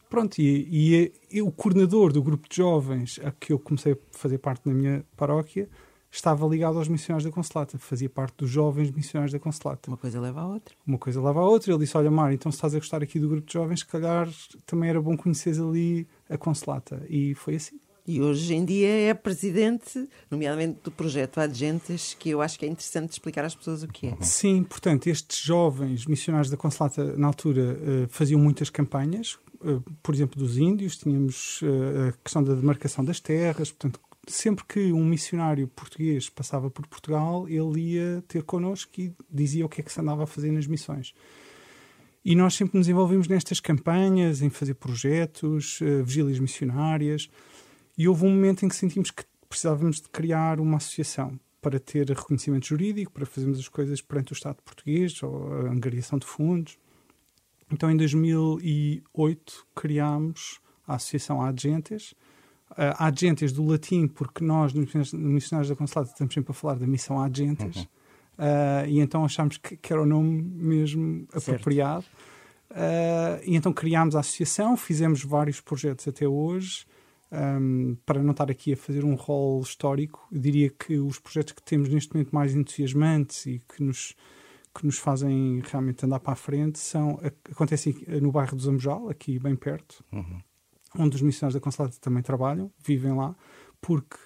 Pronto, 0.08 0.38
e, 0.38 0.68
e, 0.70 1.12
e, 1.30 1.40
o 1.40 1.50
coordenador 1.50 2.12
do 2.12 2.22
grupo 2.22 2.46
de 2.46 2.56
jovens 2.56 3.18
a 3.24 3.30
que 3.30 3.50
eu 3.50 3.58
comecei 3.58 3.94
a 3.94 3.96
fazer 4.10 4.36
parte 4.36 4.68
na 4.68 4.74
minha 4.74 5.04
paróquia 5.16 5.68
estava 6.12 6.46
ligado 6.46 6.78
aos 6.78 6.88
missionários 6.88 7.24
da 7.24 7.34
Conselata, 7.34 7.78
fazia 7.78 8.08
parte 8.08 8.36
dos 8.36 8.50
jovens 8.50 8.90
missionários 8.90 9.32
da 9.32 9.38
Conselata. 9.38 9.90
Uma 9.90 9.96
coisa 9.96 10.20
leva 10.20 10.42
a 10.42 10.46
outra. 10.46 10.74
Uma 10.86 10.98
coisa 10.98 11.20
leva 11.22 11.40
a 11.40 11.44
outra. 11.44 11.72
Ele 11.72 11.80
disse: 11.80 11.96
Olha, 11.96 12.10
Mar, 12.10 12.32
então 12.32 12.52
se 12.52 12.56
estás 12.56 12.74
a 12.74 12.78
gostar 12.78 13.02
aqui 13.02 13.18
do 13.18 13.28
grupo 13.28 13.46
de 13.46 13.52
jovens, 13.52 13.80
se 13.80 13.86
calhar 13.86 14.28
também 14.66 14.90
era 14.90 15.00
bom 15.00 15.16
conheceres 15.16 15.58
ali 15.58 16.06
a 16.28 16.36
Conselata. 16.36 17.04
E 17.08 17.34
foi 17.34 17.56
assim. 17.56 17.80
E 18.06 18.20
hoje 18.20 18.52
em 18.52 18.64
dia 18.64 18.88
é 18.88 19.14
presidente, 19.14 20.08
nomeadamente 20.28 20.80
do 20.82 20.90
projeto 20.90 21.38
Adgentes, 21.38 22.16
que 22.18 22.30
eu 22.30 22.42
acho 22.42 22.58
que 22.58 22.66
é 22.66 22.68
interessante 22.68 23.12
explicar 23.12 23.44
às 23.44 23.54
pessoas 23.54 23.84
o 23.84 23.88
que 23.88 24.08
é. 24.08 24.16
Sim, 24.20 24.64
portanto, 24.64 25.06
estes 25.06 25.38
jovens 25.38 26.04
missionários 26.06 26.50
da 26.50 26.56
Conselata, 26.56 27.16
na 27.16 27.28
altura, 27.28 27.78
eh, 27.80 28.06
faziam 28.08 28.40
muitas 28.40 28.68
campanhas, 28.70 29.38
eh, 29.64 29.78
por 30.02 30.12
exemplo, 30.16 30.36
dos 30.36 30.58
índios, 30.58 30.96
tínhamos 30.96 31.60
eh, 31.62 32.08
a 32.08 32.12
questão 32.24 32.42
da 32.42 32.54
demarcação 32.54 33.04
das 33.04 33.20
terras, 33.20 33.70
portanto, 33.70 34.00
sempre 34.28 34.64
que 34.64 34.92
um 34.92 35.04
missionário 35.04 35.66
português 35.68 36.28
passava 36.28 36.70
por 36.70 36.86
Portugal, 36.86 37.48
ele 37.48 37.94
ia 37.94 38.24
ter 38.28 38.42
connosco 38.42 39.00
e 39.00 39.12
dizia 39.30 39.66
o 39.66 39.68
que 39.68 39.80
é 39.80 39.84
que 39.84 39.92
se 39.92 40.00
andava 40.00 40.24
a 40.24 40.26
fazer 40.26 40.50
nas 40.52 40.66
missões. 40.66 41.14
E 42.24 42.36
nós 42.36 42.54
sempre 42.54 42.78
nos 42.78 42.88
envolvemos 42.88 43.26
nestas 43.26 43.58
campanhas, 43.58 44.42
em 44.42 44.48
fazer 44.48 44.74
projetos, 44.74 45.80
vigílias 46.04 46.38
missionárias. 46.38 47.28
E 47.98 48.06
houve 48.06 48.24
um 48.24 48.30
momento 48.30 48.64
em 48.64 48.68
que 48.68 48.76
sentimos 48.76 49.10
que 49.10 49.24
precisávamos 49.48 50.00
de 50.00 50.08
criar 50.08 50.60
uma 50.60 50.76
associação 50.76 51.38
para 51.60 51.80
ter 51.80 52.08
reconhecimento 52.08 52.66
jurídico, 52.66 53.12
para 53.12 53.26
fazermos 53.26 53.58
as 53.58 53.68
coisas 53.68 54.00
perante 54.00 54.32
o 54.32 54.34
Estado 54.34 54.62
português, 54.64 55.20
ou 55.22 55.52
a 55.52 55.70
angariação 55.70 56.18
de 56.18 56.26
fundos. 56.26 56.78
Então, 57.70 57.90
em 57.90 57.96
2008, 57.96 59.66
criámos 59.74 60.60
a 60.86 60.94
Associação 60.94 61.42
Agentes. 61.42 62.14
Uh, 62.72 62.96
Agentes 62.98 63.52
do 63.52 63.64
latim, 63.64 64.08
porque 64.08 64.42
nós, 64.42 64.72
nos 64.72 65.12
Missionários 65.12 65.68
da 65.68 65.76
Consulada, 65.76 66.08
estamos 66.08 66.32
sempre 66.32 66.52
a 66.52 66.54
falar 66.54 66.74
da 66.74 66.86
missão 66.86 67.20
Agentes. 67.20 67.76
Uhum. 67.76 67.86
Uh, 68.38 68.88
e 68.88 69.00
então 69.00 69.24
achámos 69.24 69.58
que, 69.58 69.76
que, 69.76 69.92
era 69.92 70.02
o 70.02 70.06
nome 70.06 70.42
mesmo 70.42 71.26
apropriado. 71.32 72.04
Uh, 72.70 73.38
e 73.44 73.54
então 73.54 73.72
criámos 73.72 74.16
a 74.16 74.20
associação, 74.20 74.76
fizemos 74.76 75.22
vários 75.22 75.60
projetos 75.60 76.08
até 76.08 76.26
hoje. 76.26 76.86
Um, 77.30 77.96
para 78.04 78.22
não 78.22 78.32
estar 78.32 78.50
aqui 78.50 78.74
a 78.74 78.76
fazer 78.76 79.04
um 79.04 79.14
rol 79.14 79.60
histórico, 79.62 80.26
eu 80.30 80.38
diria 80.38 80.68
que 80.68 80.98
os 80.98 81.18
projetos 81.18 81.54
que 81.54 81.62
temos 81.62 81.88
neste 81.88 82.12
momento 82.12 82.30
mais 82.30 82.54
entusiasmantes 82.54 83.46
e 83.46 83.62
que 83.74 83.82
nos, 83.82 84.14
que 84.74 84.84
nos 84.84 84.98
fazem 84.98 85.62
realmente 85.64 86.04
andar 86.04 86.20
para 86.20 86.34
a 86.34 86.36
frente 86.36 86.78
são 86.78 87.18
acontecem 87.50 87.96
no 88.20 88.30
bairro 88.30 88.54
do 88.54 88.62
Zambojal, 88.62 89.08
aqui 89.08 89.38
bem 89.38 89.56
perto, 89.56 90.04
uhum. 90.12 90.42
Onde 90.98 91.16
os 91.16 91.22
missionários 91.22 91.54
da 91.54 91.60
Consulata 91.60 91.96
também 92.00 92.22
trabalham, 92.22 92.70
vivem 92.84 93.14
lá, 93.14 93.34
porque 93.80 94.16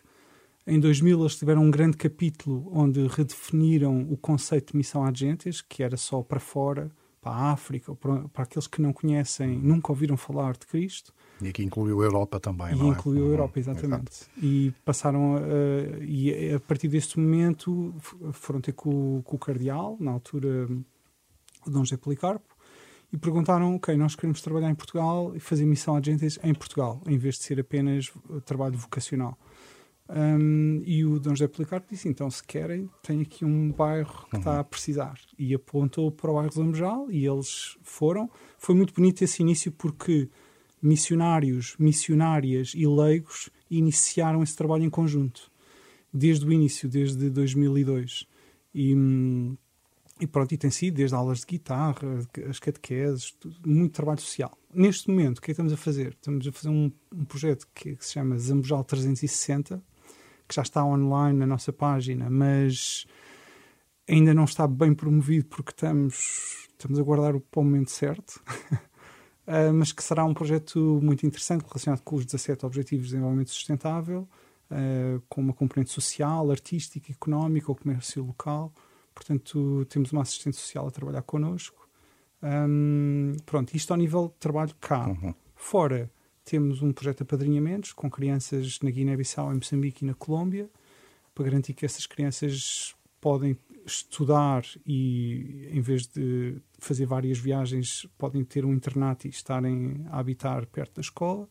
em 0.66 0.80
2000 0.80 1.20
eles 1.20 1.37
tiveram 1.37 1.62
um 1.62 1.70
grande 1.70 1.96
capítulo 1.96 2.70
onde 2.73 3.06
redefiniram 3.06 4.02
o 4.11 4.16
conceito 4.16 4.73
de 4.73 4.76
missão 4.76 5.04
agentes, 5.04 5.61
que 5.61 5.82
era 5.82 5.96
só 5.96 6.23
para 6.23 6.40
fora, 6.40 6.90
para 7.20 7.32
a 7.32 7.52
África, 7.52 7.94
para, 7.94 8.28
para 8.28 8.44
aqueles 8.44 8.66
que 8.66 8.82
não 8.82 8.92
conhecem, 8.92 9.58
nunca 9.58 9.92
ouviram 9.92 10.16
falar 10.16 10.52
de 10.54 10.66
Cristo 10.66 11.12
e 11.40 11.49
aqui 11.49 11.62
incluiu 11.62 12.00
a 12.00 12.04
Europa 12.04 12.40
também, 12.40 12.73
e 12.73 12.76
não 12.76 12.87
é? 12.87 12.90
incluiu 12.90 13.26
a 13.26 13.28
Europa, 13.28 13.58
exatamente. 13.58 14.12
Exato. 14.12 14.30
E 14.42 14.73
passaram, 14.85 15.37
a, 15.37 15.40
e 16.02 16.54
a 16.54 16.61
partir 16.61 16.88
deste 16.88 17.18
momento 17.18 17.94
foram 18.32 18.61
ter 18.61 18.73
com, 18.73 19.20
com 19.23 19.37
o 19.37 19.38
Cardeal, 19.38 19.96
na 20.00 20.12
altura 20.12 20.66
o 21.66 21.70
Dom 21.70 21.85
José 21.85 21.96
Policarpo, 21.96 22.56
e 23.13 23.17
perguntaram, 23.17 23.77
ok, 23.77 23.97
nós 23.97 24.15
queremos 24.15 24.41
trabalhar 24.41 24.71
em 24.71 24.75
Portugal 24.75 25.33
e 25.35 25.41
fazer 25.41 25.65
missão 25.65 25.97
agentes 25.97 26.39
em 26.43 26.55
Portugal, 26.55 27.01
em 27.07 27.17
vez 27.17 27.37
de 27.37 27.45
ser 27.45 27.61
apenas 27.61 28.13
trabalho 28.45 28.77
vocacional. 28.77 29.39
Um, 30.09 30.83
e 30.85 31.05
o 31.05 31.19
Dom 31.19 31.31
José 31.31 31.49
Policarpo 31.49 31.89
disse, 31.91 32.09
então 32.09 32.31
se 32.31 32.43
querem, 32.43 32.89
tem 33.03 33.23
aqui 33.23 33.45
um 33.45 33.73
bairro 33.73 34.27
que 34.29 34.37
uhum. 34.37 34.39
está 34.39 34.61
a 34.61 34.65
precisar. 34.65 35.19
E 35.39 35.55
apontou 35.55 36.11
para 36.13 36.31
o 36.31 36.35
bairro 36.35 36.51
de 36.51 36.59
Lambejal 36.59 37.11
e 37.11 37.27
eles 37.27 37.77
foram. 37.83 38.31
Foi 38.59 38.75
muito 38.75 38.95
bonito 38.95 39.23
esse 39.23 39.43
início 39.43 39.73
porque 39.73 40.29
missionários, 40.81 41.75
missionárias 41.79 42.73
e 42.75 42.87
leigos 42.87 43.51
iniciaram 43.69 44.43
esse 44.43 44.55
trabalho 44.55 44.85
em 44.85 44.91
conjunto, 44.91 45.51
desde 46.13 46.47
o 46.47 46.53
início, 46.53 46.89
desde 46.89 47.29
2002. 47.29 48.27
E, 48.73 48.95
e 50.18 50.26
pronto, 50.26 50.52
e 50.52 50.56
tem 50.56 50.70
sido 50.70 50.94
desde 50.94 51.14
aulas 51.14 51.40
de 51.40 51.46
guitarra, 51.46 52.18
as 52.49 52.58
catequeses, 52.58 53.35
muito 53.64 53.92
trabalho 53.92 54.20
social. 54.20 54.56
Neste 54.73 55.11
momento, 55.11 55.38
o 55.38 55.40
que 55.42 55.46
é 55.46 55.49
que 55.49 55.52
estamos 55.52 55.73
a 55.73 55.76
fazer? 55.76 56.14
Estamos 56.14 56.46
a 56.46 56.52
fazer 56.52 56.68
um, 56.70 56.90
um 57.14 57.25
projeto 57.25 57.68
que, 57.75 57.96
que, 57.96 58.04
se 58.04 58.14
chama 58.14 58.38
Zambojal 58.38 58.82
360, 58.82 59.82
que 60.49 60.54
já 60.54 60.62
está 60.62 60.85
online 60.85 61.38
na 61.38 61.46
nossa 61.46 61.70
página, 61.70 62.30
mas 62.30 63.06
ainda 64.08 64.32
não 64.32 64.44
está 64.44 64.66
bem 64.66 64.94
promovido 64.94 65.46
porque 65.46 65.73
estamos, 65.73 66.66
estamos 66.70 66.99
a 66.99 67.02
guardar 67.02 67.35
o 67.35 67.44
o 67.54 67.62
momento 67.62 67.90
certo. 67.90 68.40
uh, 69.46 69.73
mas 69.75 69.92
que 69.92 70.02
será 70.02 70.25
um 70.25 70.32
projeto 70.32 70.99
muito 71.02 71.26
interessante 71.26 71.64
relacionado 71.66 72.00
com 72.02 72.16
os 72.16 72.25
17 72.25 72.64
Objetivos 72.64 73.06
de 73.06 73.12
Desenvolvimento 73.12 73.50
Sustentável, 73.50 74.26
uh, 74.70 75.23
com 75.28 75.42
uma 75.42 75.52
componente 75.52 75.90
social, 75.90 76.50
artística, 76.50 77.12
económica, 77.12 77.70
ou 77.70 77.76
comércio 77.76 78.25
local. 78.25 78.73
Portanto, 79.16 79.87
temos 79.88 80.12
uma 80.12 80.20
assistente 80.20 80.56
social 80.58 80.87
a 80.87 80.90
trabalhar 80.90 81.23
connosco. 81.23 81.88
Um, 82.42 83.32
pronto, 83.46 83.75
isto 83.75 83.90
ao 83.90 83.96
nível 83.96 84.28
de 84.28 84.35
trabalho 84.35 84.75
cá. 84.78 85.08
Uhum. 85.08 85.35
Fora, 85.54 86.11
temos 86.44 86.82
um 86.82 86.92
projeto 86.92 87.16
de 87.18 87.23
apadrinhamentos 87.23 87.94
com 87.94 88.11
crianças 88.11 88.78
na 88.82 88.90
Guiné-Bissau, 88.90 89.50
em 89.52 89.56
Moçambique 89.56 90.04
e 90.04 90.06
na 90.06 90.12
Colômbia, 90.12 90.68
para 91.35 91.46
garantir 91.46 91.73
que 91.73 91.87
essas 91.87 92.06
crianças 92.06 92.94
podem 93.20 93.56
estudar 93.87 94.64
e, 94.87 95.66
em 95.73 95.80
vez 95.80 96.06
de 96.06 96.61
fazer 96.78 97.06
várias 97.06 97.38
viagens, 97.38 98.06
podem 98.18 98.44
ter 98.44 98.66
um 98.66 98.75
internato 98.75 99.26
e 99.26 99.30
estarem 99.30 100.04
a 100.11 100.18
habitar 100.18 100.66
perto 100.66 100.96
da 100.96 101.00
escola. 101.00 101.49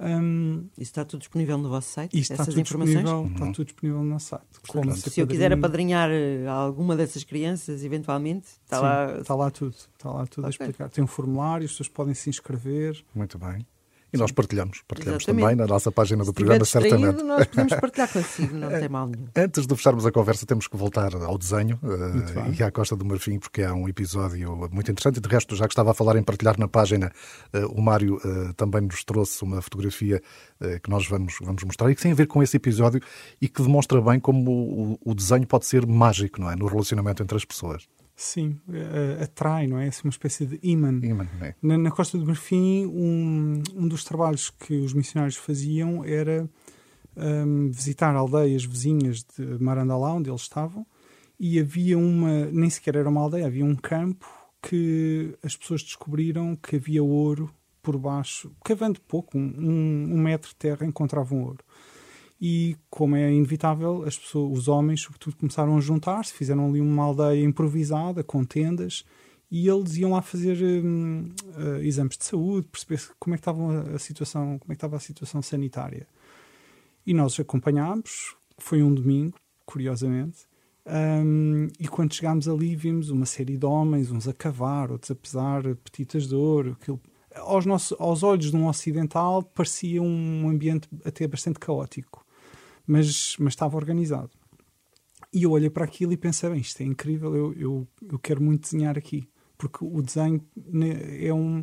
Um, 0.00 0.68
Isso 0.74 0.90
está 0.90 1.04
tudo 1.04 1.20
disponível 1.20 1.58
no 1.58 1.68
vosso 1.68 1.90
site? 1.90 2.16
Isso 2.16 2.32
está 2.32 2.44
tudo, 2.44 2.62
disponível, 2.62 3.16
uhum. 3.16 3.32
está 3.32 3.46
tudo 3.52 3.64
disponível 3.64 3.98
no 4.02 4.10
nosso 4.10 4.28
site. 4.28 4.44
Como 4.68 4.94
se, 4.94 5.10
se 5.10 5.20
eu 5.20 5.26
quiser 5.26 5.52
apadrinhar 5.52 6.08
eh, 6.10 6.46
alguma 6.46 6.96
dessas 6.96 7.24
crianças, 7.24 7.82
eventualmente, 7.82 8.46
está 8.64 8.76
Sim, 8.76 8.82
lá. 8.82 9.18
Está 9.20 9.34
lá 9.34 9.50
tudo, 9.50 9.74
está 9.74 10.10
lá 10.10 10.26
tudo 10.26 10.46
okay. 10.46 10.46
a 10.46 10.50
explicar. 10.50 10.90
Tem 10.90 11.02
um 11.02 11.08
formulário, 11.08 11.64
as 11.64 11.72
pessoas 11.72 11.88
podem 11.88 12.14
se 12.14 12.30
inscrever. 12.30 13.04
Muito 13.14 13.38
bem. 13.38 13.66
E 14.12 14.16
nós 14.16 14.32
partilhamos, 14.32 14.82
partilhamos 14.88 15.24
Exatamente. 15.24 15.42
também 15.42 15.56
na 15.56 15.66
nossa 15.66 15.92
página 15.92 16.24
do 16.24 16.28
Se 16.28 16.32
programa, 16.32 16.64
certamente. 16.64 17.22
nós 17.22 17.46
podemos 17.46 17.74
partilhar 17.80 18.10
consigo, 18.10 18.56
não 18.56 18.68
tem 18.70 18.88
mal 18.88 19.06
nenhum. 19.06 19.26
Antes 19.36 19.66
de 19.66 19.76
fecharmos 19.76 20.06
a 20.06 20.12
conversa, 20.12 20.46
temos 20.46 20.66
que 20.66 20.76
voltar 20.76 21.14
ao 21.14 21.36
desenho 21.36 21.78
uh, 21.82 22.54
e 22.58 22.62
à 22.62 22.70
Costa 22.70 22.96
do 22.96 23.04
Marfim, 23.04 23.38
porque 23.38 23.62
há 23.62 23.74
um 23.74 23.86
episódio 23.86 24.56
muito 24.72 24.90
interessante. 24.90 25.18
E 25.18 25.20
de 25.20 25.28
resto, 25.28 25.54
já 25.54 25.66
que 25.66 25.72
estava 25.72 25.90
a 25.90 25.94
falar 25.94 26.16
em 26.16 26.22
partilhar 26.22 26.58
na 26.58 26.66
página, 26.66 27.12
uh, 27.54 27.66
o 27.66 27.82
Mário 27.82 28.16
uh, 28.16 28.54
também 28.54 28.80
nos 28.80 29.04
trouxe 29.04 29.42
uma 29.42 29.60
fotografia 29.60 30.22
que 30.82 30.90
nós 30.90 31.06
vamos, 31.06 31.36
vamos 31.40 31.62
mostrar 31.62 31.88
e 31.88 31.94
que 31.94 32.02
tem 32.02 32.10
a 32.10 32.14
ver 32.16 32.26
com 32.26 32.42
esse 32.42 32.56
episódio 32.56 33.00
e 33.40 33.48
que 33.48 33.62
demonstra 33.62 34.00
bem 34.00 34.18
como 34.18 34.50
o, 34.50 34.98
o 35.04 35.14
desenho 35.14 35.46
pode 35.46 35.66
ser 35.66 35.86
mágico, 35.86 36.40
não 36.40 36.50
é? 36.50 36.56
No 36.56 36.66
relacionamento 36.66 37.22
entre 37.22 37.36
as 37.36 37.44
pessoas. 37.44 37.86
Sim, 38.20 38.58
eh, 38.72 39.22
atrai, 39.22 39.68
não 39.68 39.78
é? 39.78 39.86
Assim, 39.86 40.00
uma 40.04 40.10
espécie 40.10 40.44
de 40.44 40.58
imã. 40.60 40.90
É? 41.40 41.54
Na, 41.62 41.78
na 41.78 41.90
Costa 41.92 42.18
do 42.18 42.26
Marfim, 42.26 42.84
um, 42.86 43.62
um 43.76 43.86
dos 43.86 44.02
trabalhos 44.02 44.50
que 44.50 44.74
os 44.74 44.92
missionários 44.92 45.36
faziam 45.36 46.04
era 46.04 46.50
hum, 47.16 47.70
visitar 47.70 48.12
aldeias 48.16 48.64
vizinhas 48.64 49.22
de 49.22 49.62
Marandalá, 49.62 50.12
onde 50.14 50.28
eles 50.28 50.40
estavam, 50.42 50.84
e 51.38 51.60
havia 51.60 51.96
uma, 51.96 52.46
nem 52.46 52.68
sequer 52.68 52.96
era 52.96 53.08
uma 53.08 53.20
aldeia, 53.20 53.46
havia 53.46 53.64
um 53.64 53.76
campo 53.76 54.26
que 54.60 55.36
as 55.40 55.56
pessoas 55.56 55.84
descobriram 55.84 56.56
que 56.56 56.74
havia 56.74 57.04
ouro 57.04 57.48
por 57.80 57.96
baixo, 57.96 58.50
cavando 58.64 59.00
pouco, 59.00 59.38
um, 59.38 59.42
um- 59.56 60.14
um 60.14 60.18
metro 60.20 60.48
de 60.48 60.56
terra, 60.56 60.84
encontravam 60.84 61.40
ouro. 61.44 61.64
E, 62.40 62.76
como 62.88 63.16
é 63.16 63.32
inevitável, 63.32 64.04
as 64.04 64.16
pessoas, 64.16 64.58
os 64.58 64.68
homens, 64.68 65.02
sobretudo, 65.02 65.36
começaram 65.36 65.76
a 65.76 65.80
juntar-se, 65.80 66.32
fizeram 66.32 66.68
ali 66.68 66.80
uma 66.80 67.02
aldeia 67.02 67.42
improvisada, 67.44 68.22
com 68.22 68.44
tendas, 68.44 69.04
e 69.50 69.68
eles 69.68 69.96
iam 69.96 70.12
lá 70.12 70.22
fazer 70.22 70.58
eh, 70.62 71.86
exames 71.86 72.18
de 72.18 72.24
saúde, 72.24 72.68
perceber 72.68 73.00
como 73.18 73.34
é 73.34 73.38
que 73.38 73.40
estava 73.40 73.94
a 73.94 73.98
situação, 73.98 74.58
como 74.58 74.72
é 74.72 74.74
que 74.74 74.76
estava 74.76 74.96
a 74.96 75.00
situação 75.00 75.40
sanitária. 75.40 76.06
E 77.06 77.14
nós 77.14 77.32
os 77.32 77.40
acompanhámos, 77.40 78.36
foi 78.58 78.82
um 78.82 78.92
domingo, 78.92 79.38
curiosamente, 79.64 80.40
hum, 81.24 81.68
e 81.80 81.88
quando 81.88 82.12
chegámos 82.12 82.46
ali 82.46 82.76
vimos 82.76 83.08
uma 83.08 83.24
série 83.24 83.56
de 83.56 83.64
homens, 83.64 84.10
uns 84.10 84.28
a 84.28 84.34
cavar, 84.34 84.92
outros 84.92 85.10
a 85.10 85.14
pesar 85.14 85.62
petitas 85.76 86.28
de 86.28 86.34
ouro. 86.34 86.76
Aquilo, 86.78 87.00
aos, 87.34 87.64
nossos, 87.64 87.98
aos 87.98 88.22
olhos 88.22 88.50
de 88.50 88.56
um 88.56 88.66
ocidental 88.66 89.42
parecia 89.42 90.02
um 90.02 90.48
ambiente 90.50 90.88
até 91.04 91.26
bastante 91.26 91.58
caótico, 91.58 92.26
mas, 92.88 93.36
mas 93.38 93.52
estava 93.52 93.76
organizado. 93.76 94.30
E 95.32 95.42
eu 95.42 95.50
olhei 95.50 95.68
para 95.68 95.84
aquilo 95.84 96.12
e 96.12 96.16
pensei, 96.16 96.48
bem, 96.48 96.60
isto 96.60 96.80
é 96.80 96.86
incrível, 96.86 97.36
eu, 97.36 97.52
eu, 97.52 97.88
eu 98.10 98.18
quero 98.18 98.42
muito 98.42 98.62
desenhar 98.62 98.96
aqui. 98.96 99.28
Porque 99.58 99.84
o 99.84 100.00
desenho 100.00 100.42
é 101.20 101.32
um... 101.34 101.62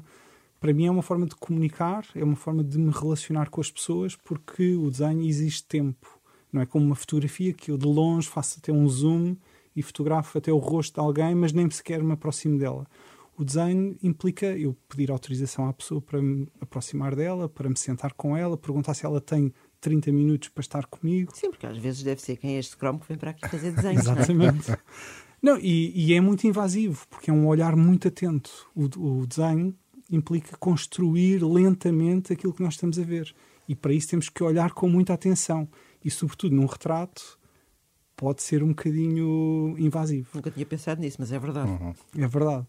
Para 0.60 0.74
mim 0.74 0.86
é 0.86 0.91
uma 0.91 1.01
forma 1.01 1.25
de 1.25 1.36
comunicar, 1.36 2.05
é 2.15 2.24
uma 2.24 2.36
forma 2.36 2.63
de 2.63 2.77
me 2.77 2.91
relacionar 2.91 3.50
com 3.50 3.60
as 3.60 3.72
pessoas, 3.72 4.15
porque 4.15 4.75
o 4.75 4.89
desenho 4.89 5.22
exige 5.22 5.63
tempo. 5.63 6.08
Não 6.51 6.62
é 6.62 6.65
como 6.65 6.86
uma 6.86 6.96
fotografia 6.96 7.53
que 7.53 7.72
eu 7.72 7.77
de 7.77 7.86
longe 7.86 8.27
faço 8.27 8.60
até 8.60 8.72
um 8.72 8.88
zoom 8.88 9.36
e 9.75 9.82
fotografo 9.82 10.38
até 10.38 10.51
o 10.51 10.58
rosto 10.58 10.94
de 10.96 11.00
alguém, 11.00 11.36
mas 11.36 11.51
nem 11.51 11.70
sequer 11.70 12.03
me 12.03 12.13
aproximo 12.13 12.58
dela. 12.58 12.88
O 13.38 13.44
desenho 13.44 13.98
implica 14.01 14.46
eu 14.58 14.75
pedir 14.88 15.12
autorização 15.12 15.67
à 15.67 15.74
pessoa 15.74 16.01
para 16.01 16.22
me 16.22 16.48
aproximar 16.62 17.15
dela, 17.15 17.50
para 17.50 17.67
me 17.67 17.77
sentar 17.77 18.13
com 18.13 18.38
ela, 18.38 18.58
perguntar 18.58 18.94
se 18.94 19.05
ela 19.05 19.20
tem 19.20 19.53
30 19.86 20.12
minutos 20.12 20.50
para 20.50 20.62
estar 20.62 20.86
comigo. 20.88 21.32
Sim, 21.36 21.51
porque 21.51 21.68
às 21.68 21.77
vezes 21.77 22.01
deve 22.01 22.20
ser 22.20 22.38
quem 22.38 22.56
é 22.56 22.60
este 22.60 22.75
cromo 22.75 23.00
que 23.00 23.08
vem 23.08 23.18
para 23.18 23.30
aqui 23.32 23.48
fazer 23.48 23.72
desenhos. 23.72 24.04
não 24.04 24.13
é? 24.13 24.15
Exatamente. 24.15 24.77
Não, 25.42 25.60
e, 25.60 25.92
e 25.94 26.13
é 26.15 26.20
muito 26.20 26.48
invasivo, 26.48 27.06
porque 27.08 27.30
é 27.30 27.34
um 27.34 27.46
olhar 27.46 27.75
muito 27.75 28.08
atento. 28.08 28.50
O, 28.74 28.86
o 29.20 29.27
desenho 29.27 29.75
implica 30.12 30.58
construir 30.58 31.44
lentamente 31.44 32.34
aquilo 32.34 32.51
que 32.51 32.63
nós 32.63 32.74
estamos 32.74 32.98
a 32.98 33.04
ver. 33.04 33.32
E 33.70 33.75
para 33.75 33.94
isso 33.94 34.08
temos 34.08 34.27
que 34.27 34.44
olhar 34.44 34.72
com 34.72 34.89
muita 34.89 35.13
atenção. 35.13 35.70
E, 36.04 36.10
sobretudo, 36.10 36.56
num 36.56 36.65
retrato, 36.65 37.38
pode 38.15 38.42
ser 38.42 38.63
um 38.63 38.70
bocadinho 38.70 39.75
invasivo. 39.77 40.30
Nunca 40.34 40.50
tinha 40.50 40.65
pensado 40.65 41.00
nisso, 41.00 41.18
mas 41.20 41.32
é 41.32 41.38
verdade. 41.38 41.70
É 42.18 42.27
verdade. 42.27 42.65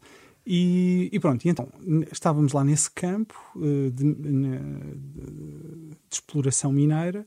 E, 0.47 1.09
e 1.13 1.19
pronto, 1.19 1.45
e 1.45 1.49
então 1.49 1.69
estávamos 2.13 2.53
lá 2.53 2.63
nesse 2.63 2.89
campo 2.91 3.35
eh, 3.57 3.91
de, 3.91 4.05
na- 4.05 4.59
de- 4.95 5.97
exploração 6.11 6.71
mineira. 6.73 7.27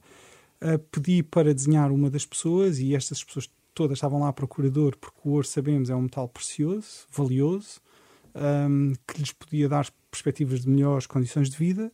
eh, 0.62 0.78
pedi 0.92 1.24
para 1.24 1.54
desenhar 1.54 1.92
uma 1.92 2.10
das 2.10 2.26
pessoas 2.26 2.80
e 2.80 2.96
estas 2.96 3.24
pessoas 3.24 3.50
todas 3.74 3.98
estavam 3.98 4.20
lá 4.22 4.30
à 4.30 4.34
procura 4.34 4.70
de 4.70 4.80
ouro, 4.80 4.98
porque 4.98 5.20
o 5.26 5.32
ouro, 5.32 5.48
sabemos, 5.48 5.90
é 5.90 5.96
um 5.96 6.02
metal 6.04 6.28
precioso, 6.30 7.08
valioso, 7.12 7.80
ahm, 8.36 8.94
que 9.08 9.20
lhes 9.20 9.32
podia 9.34 9.70
dar 9.70 9.88
perspectivas 10.12 10.62
de 10.62 10.70
melhores 10.70 11.08
condições 11.08 11.50
de 11.50 11.58
vida. 11.58 11.92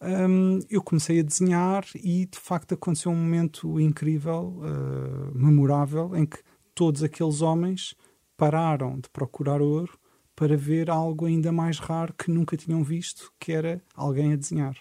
Ahm, 0.00 0.60
eu 0.70 0.82
comecei 0.82 1.20
a 1.20 1.22
desenhar 1.22 1.84
e 1.96 2.26
de 2.26 2.38
facto 2.38 2.74
aconteceu 2.74 3.10
um 3.12 3.16
momento 3.16 3.80
incrível, 3.80 4.60
ah, 4.62 5.30
memorável, 5.34 6.14
em 6.16 6.24
que 6.26 6.38
todos 6.74 7.02
aqueles 7.02 7.42
homens 7.42 7.94
pararam 8.36 8.98
de 9.00 9.08
procurar 9.10 9.60
ouro 9.62 9.98
para 10.38 10.56
ver 10.56 10.88
algo 10.88 11.26
ainda 11.26 11.50
mais 11.50 11.80
raro 11.80 12.14
que 12.14 12.30
nunca 12.30 12.56
tinham 12.56 12.84
visto, 12.84 13.32
que 13.40 13.50
era 13.50 13.82
alguém 13.92 14.32
a 14.32 14.36
desenhar. 14.36 14.76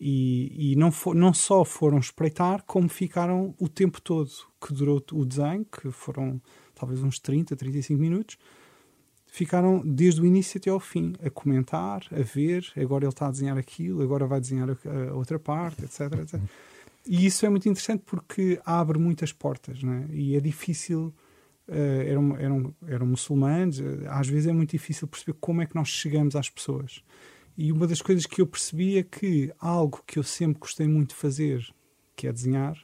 E, 0.00 0.70
e 0.72 0.76
não, 0.76 0.92
fo- 0.92 1.14
não 1.14 1.34
só 1.34 1.64
foram 1.64 1.98
espreitar, 1.98 2.62
como 2.62 2.88
ficaram 2.88 3.52
o 3.58 3.68
tempo 3.68 4.00
todo 4.00 4.30
que 4.64 4.72
durou 4.72 5.02
o 5.10 5.24
desenho, 5.24 5.64
que 5.64 5.90
foram 5.90 6.40
talvez 6.76 7.02
uns 7.02 7.18
30, 7.18 7.56
35 7.56 8.00
minutos, 8.00 8.38
ficaram 9.26 9.82
desde 9.84 10.20
o 10.20 10.24
início 10.24 10.58
até 10.58 10.70
ao 10.70 10.78
fim 10.78 11.12
a 11.24 11.28
comentar, 11.28 12.06
a 12.12 12.22
ver, 12.22 12.64
agora 12.76 13.02
ele 13.04 13.12
está 13.12 13.26
a 13.26 13.30
desenhar 13.32 13.58
aquilo, 13.58 14.00
agora 14.00 14.28
vai 14.28 14.40
desenhar 14.40 14.70
a, 14.70 15.12
outra 15.12 15.40
parte, 15.40 15.84
etc, 15.84 16.02
etc. 16.22 16.40
E 17.04 17.26
isso 17.26 17.44
é 17.44 17.48
muito 17.48 17.68
interessante 17.68 18.04
porque 18.06 18.60
abre 18.64 18.96
muitas 18.96 19.32
portas, 19.32 19.82
não 19.82 19.92
é? 19.92 20.06
E 20.12 20.36
é 20.36 20.40
difícil, 20.40 21.12
eram, 21.68 22.36
eram, 22.36 22.74
eram 22.86 23.06
muçulmanos, 23.06 23.80
eh, 23.80 24.06
às 24.08 24.26
vezes 24.26 24.46
é 24.46 24.52
muito 24.52 24.70
difícil 24.70 25.06
perceber 25.06 25.36
como 25.40 25.62
é 25.62 25.66
que 25.66 25.74
nós 25.74 25.88
chegamos 25.88 26.34
às 26.34 26.48
pessoas. 26.48 27.02
E 27.56 27.70
uma 27.72 27.86
das 27.86 28.00
coisas 28.00 28.24
que 28.24 28.40
eu 28.40 28.46
percebi 28.46 28.98
é 28.98 29.02
que 29.02 29.52
algo 29.58 30.02
que 30.06 30.18
eu 30.18 30.22
sempre 30.22 30.60
gostei 30.60 30.86
muito 30.86 31.10
de 31.10 31.16
fazer, 31.16 31.66
que 32.16 32.26
é 32.26 32.32
desenhar, 32.32 32.78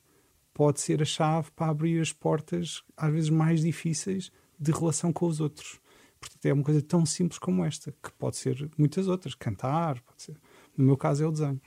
pode 0.53 0.81
ser 0.81 1.01
a 1.01 1.05
chave 1.05 1.51
para 1.53 1.71
abrir 1.71 2.01
as 2.01 2.13
portas, 2.13 2.83
às 2.97 3.13
vezes 3.13 3.31
mais 3.31 3.63
difíceis, 3.63 4.31
de 4.59 4.71
relação 4.71 5.13
com 5.13 5.27
os 5.27 5.41
outros. 5.41 5.81
Portanto, 6.21 6.47
é 6.47 6.53
uma 6.53 6.63
coisa 6.63 6.81
tão 6.81 7.05
simples 7.05 7.39
como 7.39 7.65
esta, 7.65 7.93
que 7.93 8.13
pode 8.13 8.37
ser 8.37 8.71
muitas 8.79 9.09
outras. 9.09 9.35
Cantar, 9.35 10.01
pode 10.01 10.23
ser. 10.23 10.37
No 10.77 10.85
meu 10.87 10.97
caso 10.97 11.23
é 11.23 11.27
o 11.27 11.31
desenho. 11.31 11.61